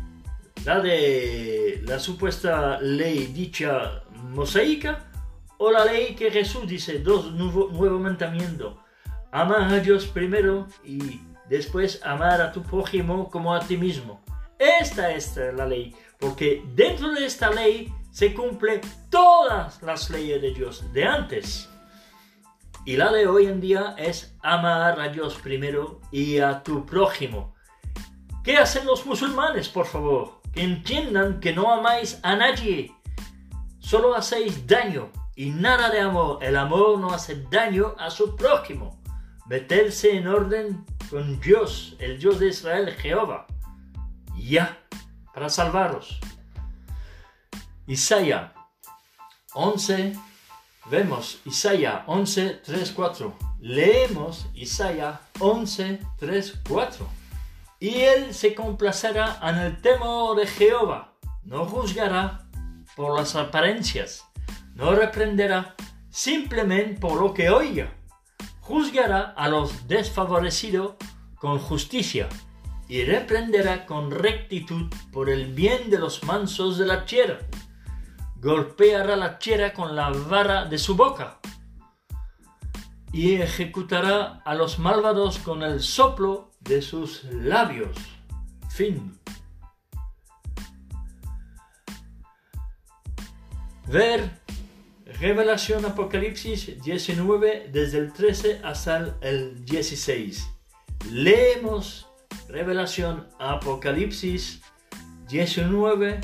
¿La 0.66 0.82
de 0.82 1.82
la 1.86 2.00
supuesta 2.00 2.80
ley 2.82 3.28
dicha 3.28 4.04
mosaica 4.30 5.10
o 5.58 5.72
la 5.72 5.86
ley 5.86 6.16
que 6.16 6.30
Jesús 6.30 6.68
dice, 6.68 7.00
dos 7.00 7.32
nuevos 7.32 7.72
nuevo 7.72 7.98
mandamientos? 7.98 8.78
Amar 9.32 9.74
a 9.74 9.80
Dios 9.80 10.06
primero 10.08 10.68
y 10.84 11.22
después 11.48 12.02
amar 12.04 12.42
a 12.42 12.52
tu 12.52 12.62
prójimo 12.62 13.30
como 13.30 13.56
a 13.56 13.62
ti 13.62 13.78
mismo. 13.78 14.22
Esta 14.60 15.12
es 15.12 15.38
la 15.38 15.66
ley, 15.66 15.96
porque 16.20 16.64
dentro 16.76 17.12
de 17.14 17.26
esta 17.26 17.50
ley 17.50 17.92
se 18.12 18.34
cumplen 18.34 18.82
todas 19.10 19.82
las 19.82 20.10
leyes 20.10 20.42
de 20.42 20.52
Dios 20.52 20.84
de 20.94 21.06
antes. 21.06 21.70
Y 22.86 22.98
la 22.98 23.12
de 23.12 23.28
hoy 23.28 23.46
en 23.46 23.62
día 23.62 23.96
es 23.98 24.36
amar 24.42 25.00
a 25.00 25.10
Dios 25.10 25.36
primero 25.42 26.02
y 26.12 26.40
a 26.40 26.62
tu 26.62 26.86
prójimo. 26.86 27.56
¿Qué 28.44 28.58
hacen 28.58 28.86
los 28.86 29.06
musulmanes, 29.06 29.70
por 29.70 29.86
favor? 29.86 30.42
Que 30.52 30.64
entiendan 30.64 31.40
que 31.40 31.54
no 31.54 31.72
amáis 31.72 32.20
a 32.24 32.36
nadie. 32.36 32.92
Solo 33.80 34.16
hacéis 34.16 34.68
daño 34.68 35.12
y 35.36 35.52
nada 35.52 35.90
de 35.90 36.00
amor. 36.00 36.44
El 36.44 36.58
amor 36.58 37.00
no 37.00 37.12
hace 37.12 37.46
daño 37.52 37.96
a 37.98 38.10
su 38.10 38.36
prójimo. 38.36 39.00
Meterse 39.48 40.18
en 40.18 40.28
orden 40.28 40.86
con 41.10 41.40
Dios, 41.40 41.96
el 42.00 42.20
Dios 42.20 42.40
de 42.40 42.48
Israel, 42.48 42.92
Jehová. 42.92 43.46
Ya, 44.36 44.80
para 45.34 45.50
salvaros. 45.50 46.20
Isaías 47.92 48.54
11, 49.54 50.14
vemos 50.86 51.42
Isaías 51.44 52.04
11, 52.08 52.62
3, 52.64 52.92
4. 52.96 53.38
Leemos 53.60 54.48
Isaías 54.54 55.20
11, 55.40 56.00
3, 56.18 56.60
4 56.70 57.08
y 57.82 57.96
él 57.96 58.34
se 58.34 58.56
complacerá 58.56 59.38
en 59.44 59.58
el 59.58 59.82
temor 59.82 60.38
de 60.38 60.48
Jehová. 60.48 61.16
No 61.44 61.66
juzgará 61.66 62.48
por 62.96 63.20
las 63.20 63.36
apariencias, 63.36 64.24
no 64.74 64.96
reprenderá 64.96 65.76
simplemente 66.10 66.98
por 66.98 67.20
lo 67.20 67.34
que 67.34 67.50
oiga. 67.50 67.94
Juzgará 68.62 69.34
a 69.36 69.50
los 69.50 69.90
desfavorecidos 69.90 70.94
con 71.36 71.60
justicia 71.60 72.30
y 72.88 73.04
reprenderá 73.04 73.86
con 73.86 74.12
rectitud 74.12 74.90
por 75.12 75.30
el 75.30 75.54
bien 75.54 75.90
de 75.90 76.00
los 76.00 76.24
mansos 76.24 76.78
de 76.78 76.86
la 76.86 77.04
tierra. 77.04 77.40
Golpeará 78.42 79.16
la 79.16 79.38
tierra 79.38 79.72
con 79.72 79.96
la 79.96 80.10
vara 80.10 80.66
de 80.66 80.80
su 80.80 80.96
boca 80.96 81.40
y 83.14 83.36
ejecutará 83.36 84.42
a 84.44 84.56
los 84.56 84.80
malvados 84.80 85.38
con 85.38 85.62
el 85.62 85.80
soplo 85.80 86.50
de 86.60 86.82
sus 86.82 87.24
labios. 87.26 87.96
Fin. 88.72 89.20
Ver 93.86 94.42
Revelación 95.06 95.86
Apocalipsis 95.86 96.82
19 96.82 97.70
desde 97.72 98.00
el 98.00 98.12
13 98.12 98.62
hasta 98.64 99.18
el 99.22 99.64
16. 99.66 100.50
Leemos 101.12 102.08
Revelación 102.48 103.28
Apocalipsis 103.38 104.64
19 105.28 106.22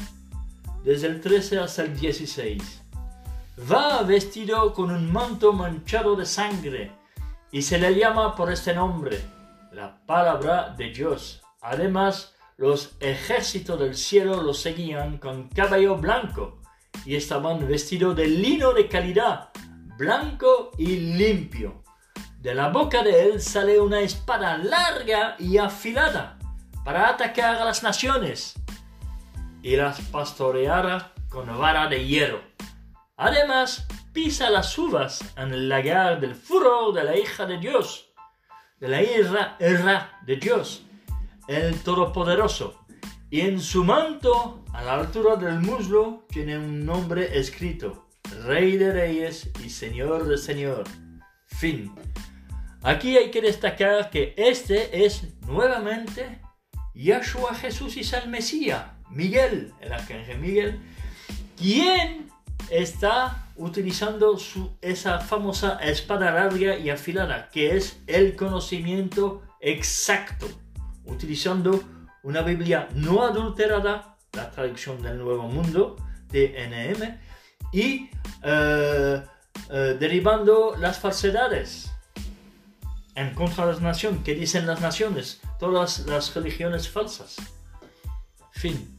desde 0.88 1.08
el 1.08 1.20
13 1.20 1.60
hasta 1.60 1.82
el 1.82 2.00
16. 2.00 2.82
Va 3.70 4.04
vestido 4.04 4.74
con 4.74 4.90
un 4.90 5.12
manto 5.12 5.52
manchado 5.52 6.16
de 6.16 6.26
sangre 6.26 6.94
y 7.52 7.62
se 7.62 7.78
le 7.78 7.94
llama 7.94 8.34
por 8.38 8.50
este 8.50 8.74
nombre 8.74 9.20
la 9.74 10.00
palabra 10.06 10.74
de 10.78 10.92
Dios. 10.92 11.42
Además, 11.60 12.36
los 12.56 12.96
ejércitos 13.02 13.78
del 13.78 13.98
cielo 13.98 14.42
lo 14.42 14.54
seguían 14.54 15.18
con 15.18 15.50
caballo 15.50 15.98
blanco 15.98 16.62
y 17.06 17.18
estaban 17.18 17.68
vestidos 17.68 18.16
de 18.16 18.28
lino 18.28 18.72
de 18.72 18.88
calidad, 18.88 19.50
blanco 19.98 20.72
y 20.78 20.96
limpio. 21.18 21.84
De 22.40 22.56
la 22.56 22.70
boca 22.70 23.04
de 23.04 23.26
él 23.26 23.42
sale 23.42 23.82
una 23.82 24.00
espada 24.00 24.58
larga 24.58 25.36
y 25.38 25.58
afilada 25.58 26.40
para 26.86 27.10
atacar 27.10 27.58
a 27.58 27.66
las 27.66 27.84
naciones 27.84 28.56
y 29.68 29.76
las 29.76 30.02
pastoreará 30.02 31.14
con 31.30 31.46
vara 31.58 31.88
de 31.88 32.06
hierro. 32.06 32.42
Además, 33.18 33.88
pisa 34.14 34.50
las 34.50 34.78
uvas 34.78 35.20
en 35.36 35.54
el 35.54 35.70
lagar 35.70 36.20
del 36.20 36.36
furor 36.36 36.94
de 36.94 37.04
la 37.04 37.18
hija 37.18 37.46
de 37.46 37.58
Dios 37.58 38.08
de 38.80 38.88
la 38.88 39.02
ira, 39.02 40.20
de 40.26 40.36
Dios, 40.36 40.84
el 41.48 41.80
Todopoderoso. 41.82 42.86
Y 43.30 43.42
en 43.42 43.60
su 43.60 43.84
manto, 43.84 44.64
a 44.72 44.84
la 44.84 44.94
altura 44.94 45.36
del 45.36 45.60
muslo, 45.60 46.26
tiene 46.30 46.58
un 46.58 46.86
nombre 46.86 47.38
escrito, 47.38 48.08
Rey 48.46 48.78
de 48.78 48.94
Reyes 48.94 49.50
y 49.64 49.70
Señor 49.70 50.28
de 50.28 50.38
Señor. 50.38 50.84
Fin. 51.48 51.94
Aquí 52.84 53.18
hay 53.18 53.32
que 53.32 53.42
destacar 53.42 54.10
que 54.12 54.34
este 54.38 55.06
es 55.06 55.24
nuevamente 55.42 56.40
Yahshua 56.94 57.56
Jesús 57.56 57.98
y 57.98 58.16
el 58.16 58.30
Mesías, 58.30 58.86
Miguel, 59.10 59.74
el 59.82 59.94
arcángel 59.94 60.40
Miguel, 60.40 60.80
quien 61.58 62.30
está 62.70 63.48
utilizando 63.56 64.38
esa 64.82 65.20
famosa 65.20 65.80
espada 65.82 66.32
larga 66.32 66.78
y 66.78 66.90
afilada, 66.90 67.50
que 67.50 67.76
es 67.76 68.00
el 68.08 68.36
conocimiento 68.36 69.42
exacto, 69.60 70.48
utilizando 71.06 71.84
una 72.24 72.42
Biblia 72.42 72.90
no 72.94 73.24
adulterada, 73.24 74.18
la 74.34 74.52
traducción 74.52 75.02
del 75.02 75.18
Nuevo 75.18 75.48
Mundo, 75.48 75.96
TNM, 76.30 77.18
y 77.72 78.10
eh, 78.44 79.24
eh, 79.70 79.98
derivando 80.00 80.76
las 80.78 81.00
falsedades 81.00 81.92
en 83.16 83.34
contra 83.34 83.66
de 83.66 83.74
las 83.74 83.82
naciones, 83.82 84.24
que 84.24 84.36
dicen 84.36 84.68
las 84.68 84.80
naciones, 84.80 85.42
todas 85.60 86.06
las 86.06 86.36
religiones 86.36 86.88
falsas. 86.88 87.38
Fin. 88.52 88.97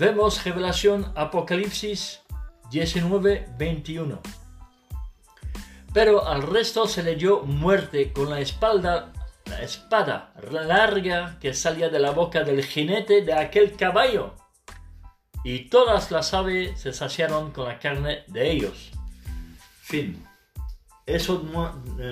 Vemos 0.00 0.42
Revelación 0.44 1.12
Apocalipsis 1.14 2.22
19, 2.70 3.48
21. 3.58 4.18
Pero 5.92 6.26
al 6.26 6.40
resto 6.40 6.88
se 6.88 7.02
le 7.02 7.16
dio 7.16 7.42
muerte 7.42 8.10
con 8.10 8.30
la 8.30 8.40
espalda, 8.40 9.12
una 9.46 9.60
espada 9.60 10.32
larga 10.50 11.38
que 11.38 11.52
salía 11.52 11.90
de 11.90 11.98
la 11.98 12.12
boca 12.12 12.44
del 12.44 12.64
jinete 12.64 13.20
de 13.20 13.34
aquel 13.34 13.76
caballo. 13.76 14.36
Y 15.44 15.68
todas 15.68 16.10
las 16.10 16.32
aves 16.32 16.80
se 16.80 16.94
saciaron 16.94 17.50
con 17.50 17.68
la 17.68 17.78
carne 17.78 18.24
de 18.28 18.52
ellos. 18.52 18.92
Fin. 19.82 20.24
Eso 21.04 21.44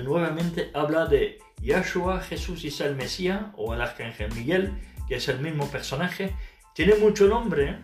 nuevamente 0.03 0.69
habla 0.75 1.07
de 1.07 1.39
Yahshua, 1.59 2.21
Jesús 2.21 2.63
y 2.65 2.83
el 2.83 2.95
Mesías, 2.95 3.45
o 3.55 3.73
el 3.73 3.81
Arcángel 3.81 4.31
Miguel, 4.35 4.79
que 5.07 5.15
es 5.15 5.27
el 5.27 5.39
mismo 5.39 5.67
personaje. 5.71 6.35
Tiene 6.79 6.95
mucho 6.95 7.27
nombre. 7.27 7.71
¿eh? 7.71 7.75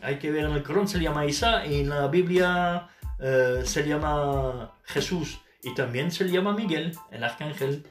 Hay 0.00 0.18
que 0.18 0.30
ver 0.30 0.46
en 0.46 0.52
el 0.52 0.62
Corán 0.62 0.88
se 0.88 0.98
llama 0.98 1.26
Isa 1.26 1.66
y 1.66 1.80
en 1.80 1.90
la 1.90 2.08
Biblia 2.08 2.88
eh, 3.20 3.60
se 3.62 3.86
llama 3.86 4.72
Jesús 4.84 5.38
y 5.62 5.74
también 5.74 6.10
se 6.10 6.26
llama 6.26 6.54
Miguel, 6.54 6.96
el 7.10 7.24
arcángel. 7.24 7.84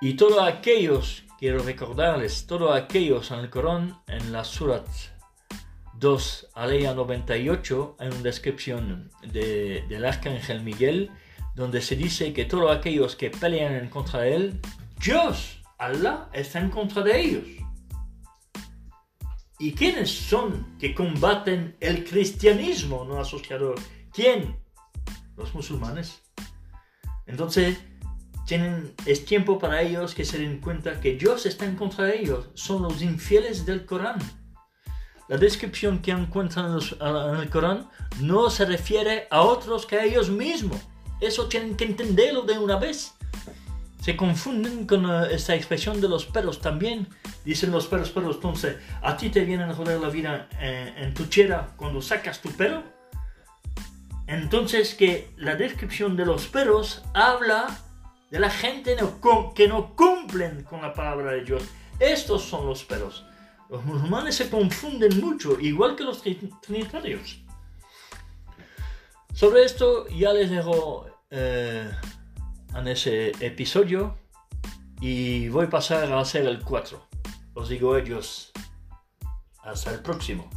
Y 0.00 0.14
todos 0.14 0.42
aquellos, 0.42 1.22
quiero 1.38 1.62
recordarles, 1.62 2.44
todos 2.48 2.74
aquellos 2.74 3.30
en 3.30 3.38
el 3.38 3.48
Corán, 3.48 3.96
en 4.08 4.32
la 4.32 4.42
Surat 4.42 4.88
2, 6.00 6.48
Aleya 6.54 6.94
98, 6.94 7.96
hay 8.00 8.08
una 8.08 8.22
descripción 8.22 9.08
del 9.22 10.04
arcángel 10.04 10.64
Miguel, 10.64 11.12
donde 11.54 11.80
se 11.80 11.94
dice 11.94 12.32
que 12.32 12.44
todos 12.44 12.76
aquellos 12.76 13.14
que 13.14 13.30
pelean 13.30 13.76
en 13.76 13.88
contra 13.88 14.22
de 14.22 14.34
él, 14.34 14.60
Dios, 15.00 15.62
Allah, 15.78 16.28
está 16.32 16.58
en 16.58 16.70
contra 16.70 17.02
de 17.02 17.20
ellos. 17.20 17.61
¿Y 19.62 19.74
quiénes 19.74 20.10
son 20.10 20.76
que 20.76 20.92
combaten 20.92 21.76
el 21.78 22.02
cristianismo 22.02 23.04
no 23.04 23.20
asociado? 23.20 23.76
¿Quién? 24.12 24.56
Los 25.36 25.54
musulmanes. 25.54 26.20
Entonces, 27.26 27.78
es 29.06 29.24
tiempo 29.24 29.60
para 29.60 29.80
ellos 29.80 30.16
que 30.16 30.24
se 30.24 30.38
den 30.38 30.60
cuenta 30.60 30.98
que 31.00 31.14
Dios 31.14 31.46
está 31.46 31.64
en 31.64 31.76
contra 31.76 32.06
de 32.06 32.18
ellos. 32.18 32.48
Son 32.54 32.82
los 32.82 33.02
infieles 33.02 33.64
del 33.64 33.86
Corán. 33.86 34.18
La 35.28 35.36
descripción 35.36 36.02
que 36.02 36.10
encuentran 36.10 36.80
en 37.00 37.36
el 37.36 37.48
Corán 37.48 37.88
no 38.20 38.50
se 38.50 38.64
refiere 38.64 39.28
a 39.30 39.42
otros 39.42 39.86
que 39.86 39.94
a 39.94 40.04
ellos 40.04 40.28
mismos. 40.28 40.80
Eso 41.20 41.46
tienen 41.46 41.76
que 41.76 41.84
entenderlo 41.84 42.42
de 42.42 42.58
una 42.58 42.80
vez 42.80 43.14
se 44.02 44.16
confunden 44.16 44.84
con 44.84 45.08
eh, 45.08 45.28
esta 45.30 45.54
expresión 45.54 46.00
de 46.00 46.08
los 46.08 46.26
perros 46.26 46.60
también. 46.60 47.06
Dicen 47.44 47.70
los 47.70 47.86
perros, 47.86 48.10
perros, 48.10 48.36
entonces, 48.36 48.76
¿a 49.00 49.16
ti 49.16 49.30
te 49.30 49.44
vienen 49.44 49.70
a 49.70 49.74
joder 49.74 50.00
la 50.00 50.08
vida 50.08 50.48
eh, 50.60 50.92
en, 50.96 51.14
tu 51.14 51.26
chera 51.26 51.68
cuando 51.76 52.02
sacas 52.02 52.40
tu 52.40 52.50
perro? 52.50 52.82
Entonces 54.26 54.96
que 54.96 55.30
la 55.36 55.54
descripción 55.54 56.16
de 56.16 56.26
los 56.26 56.48
perros 56.48 57.04
habla 57.14 57.78
de 58.30 58.40
la 58.40 58.50
gente 58.50 58.96
que 59.54 59.68
no 59.68 59.94
cumplen 59.94 60.64
con 60.64 60.82
la 60.82 60.94
palabra 60.94 61.32
de 61.32 61.44
Dios. 61.44 61.62
Estos 62.00 62.42
son 62.42 62.66
los 62.66 62.82
perros. 62.82 63.24
Los 63.70 63.84
musulmanes 63.84 64.34
se 64.34 64.50
confunden 64.50 65.20
mucho, 65.20 65.60
igual 65.60 65.94
que 65.94 66.02
los 66.02 66.22
trinitarios. 66.60 67.40
Sobre 69.32 69.62
esto 69.62 70.08
ya 70.08 70.32
les 70.32 70.50
dejo... 70.50 71.06
Eh, 71.30 71.88
en 72.74 72.88
ese 72.88 73.32
episodio 73.44 74.16
y 75.00 75.48
voy 75.48 75.66
a 75.66 75.70
pasar 75.70 76.12
a 76.12 76.20
hacer 76.20 76.46
el 76.46 76.62
4. 76.62 77.00
Os 77.54 77.68
digo 77.68 77.96
ellos, 77.96 78.52
hasta 79.62 79.92
el 79.92 80.00
próximo. 80.00 80.48